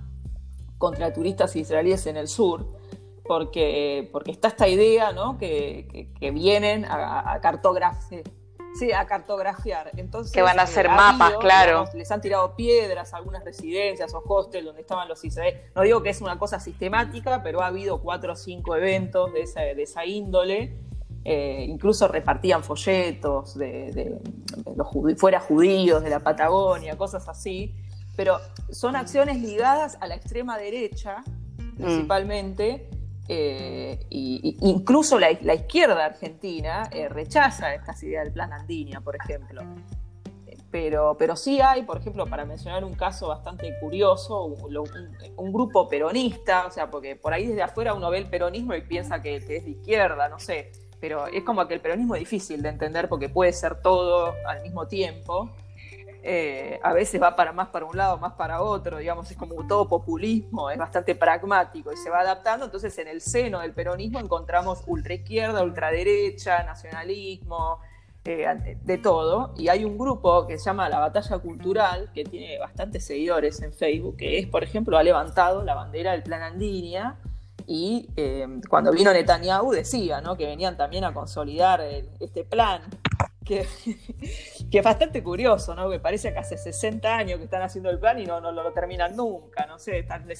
[0.77, 2.65] contra turistas israelíes en el sur,
[3.25, 5.37] porque, porque está esta idea ¿no?
[5.37, 8.23] que, vienen a, cartografiar.
[8.77, 9.91] Sí, a cartografiar.
[9.97, 11.85] Entonces, que van a hacer eh, mapas, claro.
[11.95, 15.71] les han tirado piedras a algunas residencias o hostels donde estaban los israelíes.
[15.73, 19.41] No digo que es una cosa sistemática, pero ha habido cuatro o cinco eventos de
[19.41, 20.86] esa, de esa índole
[21.29, 24.17] eh, incluso repartían folletos de,
[24.77, 27.75] los fuera judíos de la Patagonia, cosas así,
[28.15, 28.37] pero
[28.71, 31.23] son acciones ligadas a la extrema derecha,
[31.57, 31.75] mm.
[31.75, 32.89] principalmente,
[33.29, 39.63] Eh, y, incluso la, izquierda argentina eh, rechaza estas ideas del plan Andinia, por ejemplo.
[40.71, 46.67] Pero, pero sí hay, por ejemplo, para mencionar un caso bastante curioso, un, grupo peronista,
[46.67, 49.57] o sea, porque por ahí desde afuera uno ve el peronismo y piensa que, que
[49.57, 53.07] es de izquierda, no sé, pero es como que el peronismo es difícil de entender
[53.09, 55.49] porque puede ser todo al mismo tiempo.
[56.23, 59.65] Eh, a veces va para más para un lado, más para otro, digamos, es como
[59.65, 62.65] todo populismo, es bastante pragmático y se va adaptando.
[62.65, 67.79] Entonces, en el seno del peronismo encontramos ultraizquierda, ultraderecha, nacionalismo,
[68.25, 69.53] eh, de todo.
[69.57, 73.71] Y hay un grupo que se llama La Batalla Cultural, que tiene bastantes seguidores en
[73.71, 77.15] Facebook, que es, por ejemplo, ha levantado la bandera del Plan Andinia.
[77.67, 80.37] Y eh, cuando vino Netanyahu decía ¿no?
[80.37, 82.81] que venían también a consolidar este plan
[83.47, 83.65] que,
[84.71, 85.89] que, es bastante curioso, ¿no?
[85.89, 88.73] Que parece que hace 60 años que están haciendo el plan y no, no, lo
[88.73, 90.27] terminan nunca, no sé, están,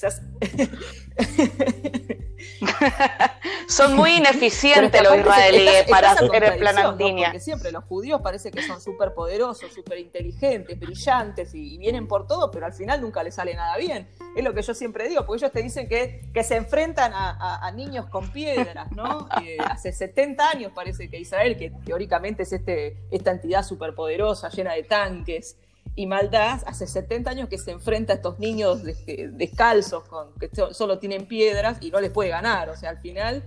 [3.68, 7.28] Son muy ineficientes los israelíes para hacer el plan Andinia.
[7.28, 12.26] Porque siempre los judíos parece que son súper poderosos, súper inteligentes, brillantes y, vienen por
[12.26, 14.08] todo, pero al final nunca les sale nada bien.
[14.36, 17.70] Es lo que yo siempre digo, porque ellos te dicen que, que se enfrentan a,
[17.74, 19.28] niños con piedras, ¿no?
[19.66, 24.82] hace 70 años parece que Israel, que teóricamente es este, esta entidad superpoderosa, llena de
[24.82, 25.56] tanques,
[25.98, 30.04] y maldad hace 70 años que se enfrenta a estos niños descalzos
[30.38, 32.68] que solo tienen piedras y no les puede ganar.
[32.68, 33.42] O sea, al final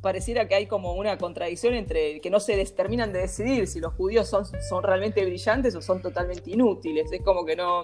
[0.00, 3.94] pareciera que hay como una contradicción entre que no se terminan de decidir si los
[3.94, 7.10] judíos son, son realmente brillantes o son totalmente inútiles.
[7.10, 7.82] Es como que no,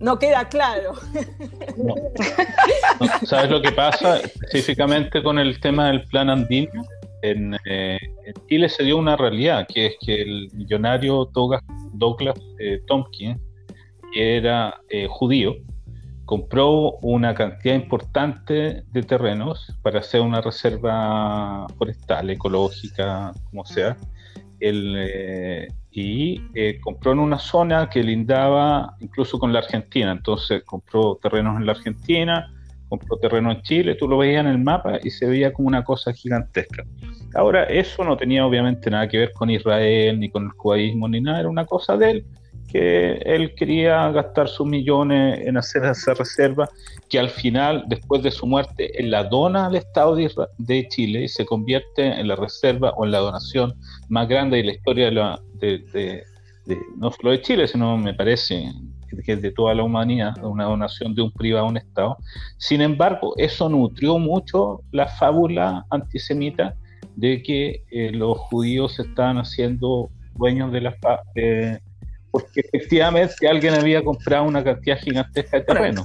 [0.00, 0.94] no queda claro.
[3.24, 6.84] ¿Sabes lo que pasa específicamente con el tema del plan andino?
[7.24, 12.82] En, eh, en, Chile se dio una realidad, que es que el millonario Douglas eh,
[12.86, 13.40] Tompkins,
[14.12, 15.56] que era eh, judío,
[16.26, 23.96] compró una cantidad importante de terrenos para hacer una reserva forestal, ecológica, como sea,
[24.60, 26.40] el, y
[26.80, 31.72] compró en una zona que lindaba incluso con la Argentina, entonces compró terrenos en la
[31.72, 32.50] Argentina,
[32.98, 35.84] compró terreno en Chile, tú lo veías en el mapa y se veía como una
[35.84, 36.84] cosa gigantesca.
[37.34, 41.20] Ahora, eso no tenía obviamente nada que ver con Israel, ni con el judaísmo, ni
[41.20, 42.26] nada, era una cosa de él,
[42.70, 46.68] que él quería gastar sus millones en hacer esa reserva,
[47.08, 51.28] que al final, después de su muerte, él la dona al Estado de, Chile y
[51.28, 53.74] se convierte en la reserva o en la donación
[54.08, 56.24] más grande de la historia de, la, de
[56.96, 58.72] no solo de Chile, sino me parece
[59.22, 62.16] que es de toda la humanidad, una donación de un privado a un Estado.
[62.58, 66.74] Sin embargo, eso nutrió mucho la fábula antisemita
[67.16, 70.94] de que eh, los judíos estaban haciendo dueños de las...
[72.30, 76.04] porque efectivamente alguien había comprado una cantidad gigantesca de terreno.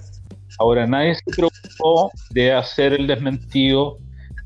[0.59, 3.97] Ahora, nadie se preocupó de hacer el desmentido,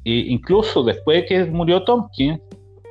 [0.05, 2.39] e incluso después de que murió Tompkins,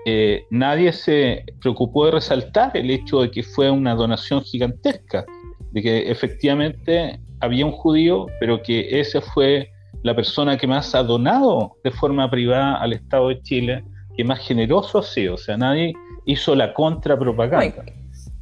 [0.05, 5.25] eh, nadie se preocupó de resaltar el hecho de que fue una donación gigantesca
[5.73, 9.71] de que efectivamente había un judío, pero que ese fue
[10.03, 13.85] la persona que más ha donado de forma privada al Estado de Chile,
[14.17, 15.93] que más generoso ha sido, o sea, nadie
[16.27, 17.85] hizo la contrapropaganda.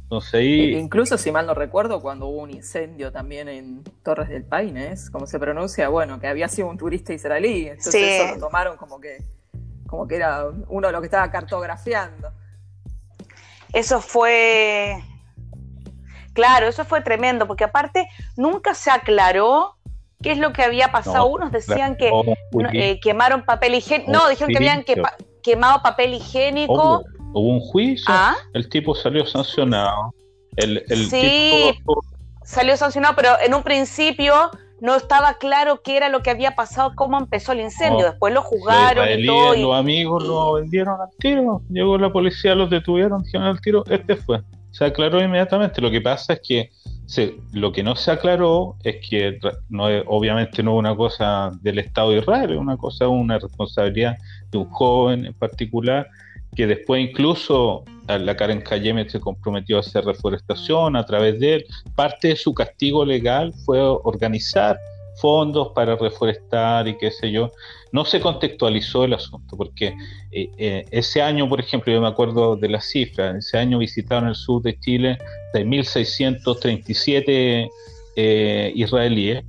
[0.03, 0.75] Entonces ahí...
[0.75, 5.09] Incluso si mal no recuerdo, cuando hubo un incendio también en Torres del Paine, ¿es?
[5.09, 8.99] como se pronuncia, bueno, que había sido un turista israelí, entonces eso lo tomaron como
[8.99, 9.23] que,
[9.87, 12.29] como que era uno de los que estaba cartografiando.
[13.71, 15.01] Eso fue
[16.33, 18.07] Claro, eso fue tremendo, porque aparte
[18.37, 19.75] nunca se aclaró
[20.21, 21.25] qué es lo que había pasado.
[21.27, 22.11] Unos decían que
[22.73, 24.11] eh, quemaron papel higiénico.
[24.11, 24.85] No, dijeron que habían
[25.43, 27.03] quemado papel higiénico.
[27.33, 28.35] Hubo, un juicio, ¿Ah?
[28.53, 30.13] el tipo salió sancionado.
[30.57, 31.71] El, sí,
[32.43, 34.51] salió sancionado, pero en un principio
[34.81, 38.05] no estaba claro qué era lo que había pasado, cómo empezó el incendio.
[38.05, 39.55] Después lo juzgaron y todo.
[39.55, 41.61] Los amigos lo vendieron al tiro.
[41.69, 43.85] Llegó la policía, los detuvieron, dijeron al tiro.
[43.87, 44.41] Este fue
[44.71, 45.81] se aclaró inmediatamente.
[45.81, 46.71] Lo que pasa es que
[47.51, 49.37] lo que no se aclaró es que
[49.69, 54.17] no obviamente no es una cosa del Estado de Israel, es una cosa, una responsabilidad
[54.49, 56.07] de un joven en particular,
[56.55, 61.65] que después incluso la Karen Cayeme se comprometió a hacer reforestación a través de él.
[61.95, 64.77] Parte de su castigo legal fue organizar
[65.21, 67.51] fondos para reforestar y qué sé yo.
[67.91, 69.93] No se contextualizó el asunto, porque
[70.31, 74.29] eh, eh, ese año, por ejemplo, yo me acuerdo de las cifras, ese año visitaron
[74.29, 75.17] el sur de Chile
[75.53, 77.69] 6.637
[78.15, 79.43] eh, israelíes,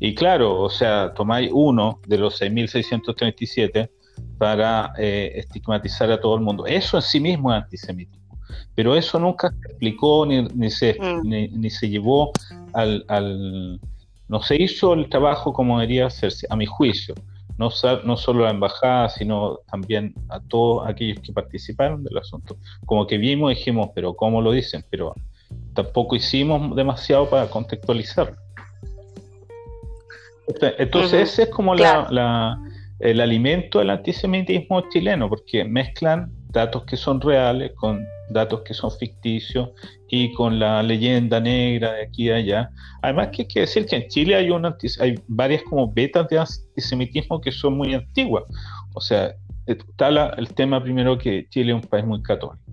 [0.00, 3.90] y claro, o sea, tomáis uno de los 6.637
[4.36, 6.66] para eh, estigmatizar a todo el mundo.
[6.66, 8.38] Eso en sí mismo es antisemitismo,
[8.74, 11.60] pero eso nunca se explicó ni, ni, se, mm.
[11.60, 12.32] ni, se llevó
[12.74, 13.80] al
[14.28, 17.14] no se hizo el trabajo como debería hacerse, a mi juicio.
[17.58, 17.70] No,
[18.04, 22.56] no solo a la embajada, sino también a todos aquellos que participaron del asunto.
[22.86, 24.84] Como que vimos y dijimos, pero ¿cómo lo dicen?
[24.90, 25.14] Pero
[25.74, 28.36] tampoco hicimos demasiado para contextualizarlo.
[30.78, 32.58] Entonces, ese es como la,
[33.00, 38.90] el alimento del antisemitismo chileno, porque mezclan datos que son reales con datos que son
[38.90, 39.70] ficticios
[40.08, 42.70] y con la leyenda negra de aquí y allá.
[43.02, 46.38] Además que hay que decir que en Chile hay, un hay varias como betas de
[46.38, 48.44] antisemitismo que son muy antiguas.
[48.94, 49.34] O sea,
[49.66, 52.64] está el tema primero que Chile es un país muy católico.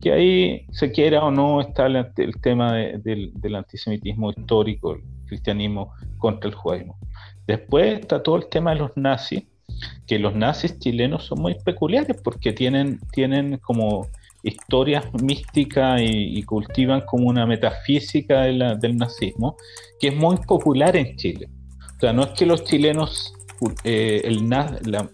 [0.00, 6.50] Que ahí, se quiera o no, está el, tema del antisemitismo histórico, el cristianismo contra
[6.50, 6.98] el judaísmo.
[7.46, 9.44] Después está todo el tema de los nazis,
[10.06, 14.08] que los nazis chilenos son muy peculiares porque tienen, tienen como
[14.42, 19.56] historias místicas y, cultivan como una metafísica del nazismo
[19.98, 21.48] que es muy popular en Chile.
[21.96, 23.32] O sea, no es que los chilenos,
[23.84, 24.48] eh, el,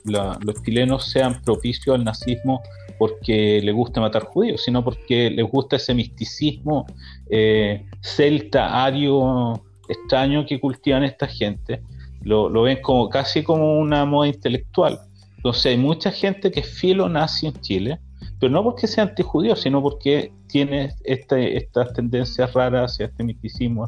[0.04, 2.60] los chilenos sean propicios al nazismo
[2.98, 6.86] porque les gusta matar judíos, sino porque les gusta ese misticismo
[7.30, 11.82] eh, celta, ario, extraño que cultivan esta gente.
[12.22, 15.00] Lo, lo, ven como casi como una moda intelectual.
[15.36, 18.00] Entonces hay mucha gente que es filo nazi en Chile,
[18.38, 23.86] pero no porque sea antijudío, sino porque tiene este, estas tendencias raras hacia este misticismo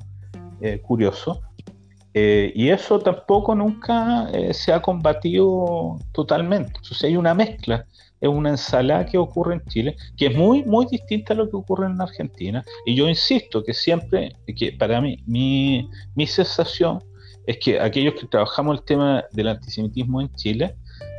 [0.61, 1.41] eh, curioso.
[2.15, 6.73] Eh, y eso tampoco nunca eh, se ha combatido totalmente.
[6.77, 7.87] Entonces hay una mezcla,
[8.21, 11.57] es una ensalada que ocurre en Chile, que es muy, muy distinta a lo que
[11.57, 12.63] ocurre en Argentina.
[12.85, 17.03] Y yo insisto que siempre, que para mí, mi, mi sensación
[17.47, 20.77] es que aquellos que trabajamos el tema del antisemitismo en Chile,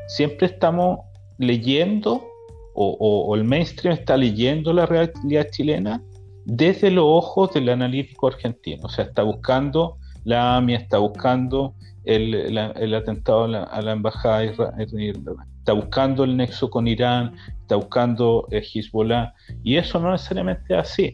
[0.08, 1.00] siempre estamos
[1.38, 2.28] leyendo
[2.76, 6.02] o, el mainstream está leyendo la realidad chilena
[6.46, 8.82] desde los ojos del analítico argentino.
[8.86, 12.58] O sea, está buscando la AMIA, está buscando el,
[12.96, 19.78] atentado a la, embajada está buscando el nexo con Irán, está buscando el Hezbollah, y
[19.78, 21.14] eso no necesariamente es así,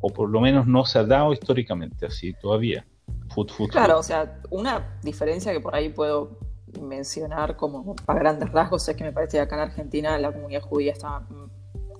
[0.00, 2.86] o por lo menos no se ha dado históricamente así todavía.
[3.70, 6.38] Claro, o sea, una diferencia que por ahí puedo
[6.80, 10.62] mencionar como a grandes rasgos es que me parece que acá en Argentina la comunidad
[10.62, 11.50] judía está mm,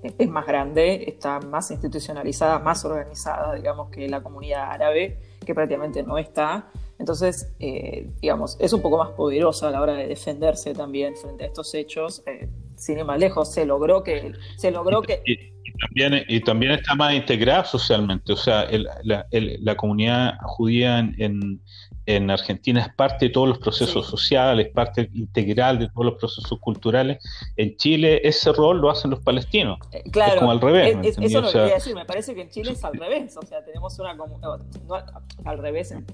[0.03, 6.03] es más grande, está más institucionalizada, más organizada, digamos, que la comunidad árabe, que prácticamente
[6.03, 6.71] no está.
[6.99, 11.45] Entonces, eh, digamos, es un poco más poderosa a la hora de defenderse también frente
[11.45, 12.23] a estos hechos.
[12.27, 14.33] Eh, sin ir más lejos, se logró que...
[14.57, 15.23] Se logró que...
[15.81, 18.69] Y, también, y también está más integrada socialmente, o sea,
[19.03, 21.61] la, la, comunidad judía en
[22.17, 26.59] en Argentina es parte de todos los procesos sociales, parte integral de todos los procesos
[26.59, 27.19] culturales.
[27.57, 29.79] En Chile ese rol lo hacen los palestinos.
[30.11, 30.97] claro, eh, es como al revés.
[31.03, 33.37] eso es lo que quería decir, me parece que en Chile es al revés.
[33.37, 34.15] O sea, tenemos una.
[34.15, 34.29] No,
[35.45, 36.05] al revés, eh,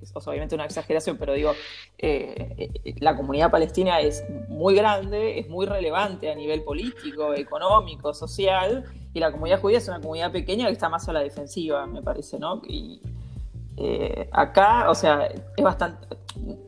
[0.00, 1.52] es obviamente una exageración, pero digo,
[1.98, 8.84] eh, la comunidad palestina es muy grande, es muy relevante a nivel político, económico, social,
[9.12, 12.02] y la comunidad judía es una comunidad pequeña que está más a la defensiva, me
[12.02, 12.62] parece, ¿no?
[12.66, 13.00] Y,
[13.76, 16.16] eh, acá, o sea, es bastante,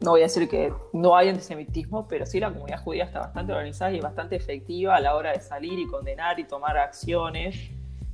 [0.00, 3.52] no voy a decir que no hay antisemitismo, pero sí la comunidad judía está bastante
[3.52, 7.70] organizada y bastante efectiva a la hora de salir y condenar y tomar acciones.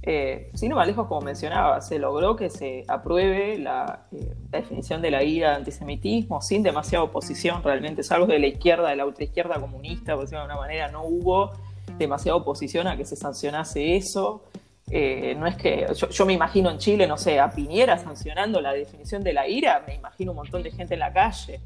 [0.08, 5.10] Eh, sin más lejos, como mencionaba, se logró que se apruebe la, eh, definición de
[5.10, 9.60] la ira de antisemitismo sin demasiada oposición, realmente, salvo de la izquierda, de la ultraizquierda
[9.60, 11.50] comunista, por decirlo de alguna manera, no hubo
[11.98, 14.44] demasiada oposición a que se sancionase eso.
[14.92, 18.72] Eh, no es que yo, me imagino en Chile, no sé, a Piñera sancionando la
[18.72, 21.60] definición de la ira, me imagino un montón de gente en la calle.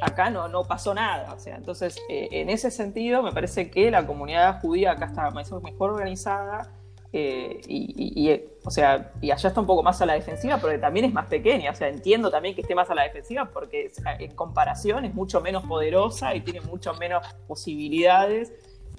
[0.00, 1.34] Acá no, no pasó nada.
[1.34, 5.30] O sea, entonces, eh, en ese sentido, me parece que la comunidad judía acá está
[5.32, 6.70] mejor organizada.
[7.14, 11.06] Eh, y, o sea, y allá está un poco más a la defensiva, pero también
[11.06, 11.70] es más pequeña.
[11.70, 15.40] O sea, entiendo también que esté más a la defensiva porque en comparación es mucho
[15.40, 18.52] menos poderosa y tiene mucho menos posibilidades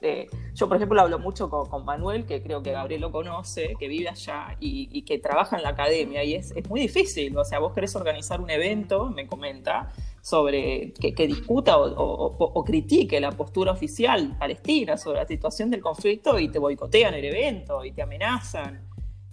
[0.03, 3.88] este, yo, por ejemplo, hablo mucho con, Manuel, que creo que Gabriel lo conoce, que
[3.88, 7.38] vive allá y, que trabaja en la academia, y es, muy difícil.
[7.38, 9.93] O sea, vos querés organizar un evento, me comenta,
[10.24, 16.48] sobre que, discuta o, critique la postura oficial palestina sobre la situación del conflicto y
[16.48, 18.88] te boicotean el evento y te amenazan.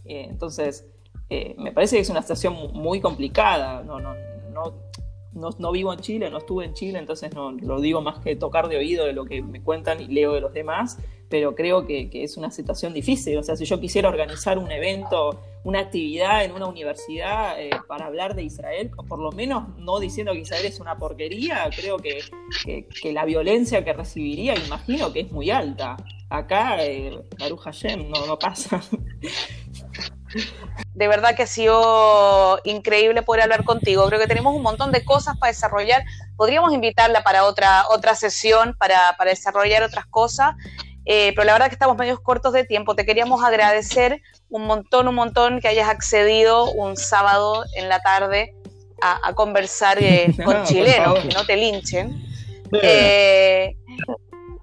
[0.04, 0.84] Eh, entonces,
[1.28, 3.84] eh, me parece que es una situación muy complicada.
[3.84, 4.16] No, no,
[4.52, 8.34] no, no, vivo en Chile, no estuve en Chile, entonces no lo digo más que
[8.34, 10.98] tocar de oído de lo que me cuentan y leo de los demás,
[11.30, 13.38] pero creo que, es una situación difícil.
[13.38, 18.06] O sea, si yo quisiera organizar un evento, una actividad en una universidad eh, para
[18.06, 22.20] hablar de Israel, por lo menos no diciendo que Israel es una porquería, creo que,
[23.12, 25.96] la violencia que recibiría, imagino que es muy alta.
[26.28, 28.82] Acá, eh, Baruch Hashem, no, no pasa.
[30.94, 34.06] de verdad que ha sido increíble poder hablar contigo.
[34.06, 36.02] Creo que tenemos un montón de cosas para desarrollar.
[36.36, 40.54] Podríamos invitarla para otra, otra sesión, para, para desarrollar otras cosas.
[41.06, 42.94] Eh, pero la verdad que estamos medios cortos de tiempo.
[42.94, 48.54] Te queríamos agradecer un montón, un montón que hayas accedido un sábado en la tarde
[49.02, 52.22] a, conversar eh, con chilenos, que no te linchen.
[52.82, 53.76] Eh,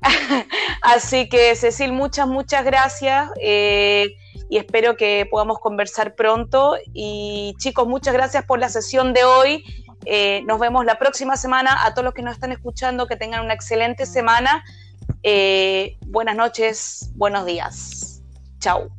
[0.84, 6.78] así que, Cecil, muchas, muchas gracias y espero que podamos conversar pronto.
[6.94, 9.64] Y chicos, muchas gracias por la sesión de hoy.
[10.46, 11.84] nos vemos la próxima semana.
[11.84, 14.64] A todos los que nos están escuchando, que tengan una excelente semana.
[15.24, 18.22] Eh, buenas noches, buenos días.
[18.60, 18.89] Chao.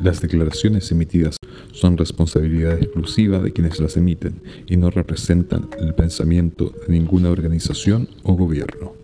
[0.00, 1.36] Las declaraciones emitidas
[1.72, 8.08] son responsabilidad exclusiva de quienes las emiten y no representan el pensamiento de ninguna organización
[8.22, 8.97] o gobierno.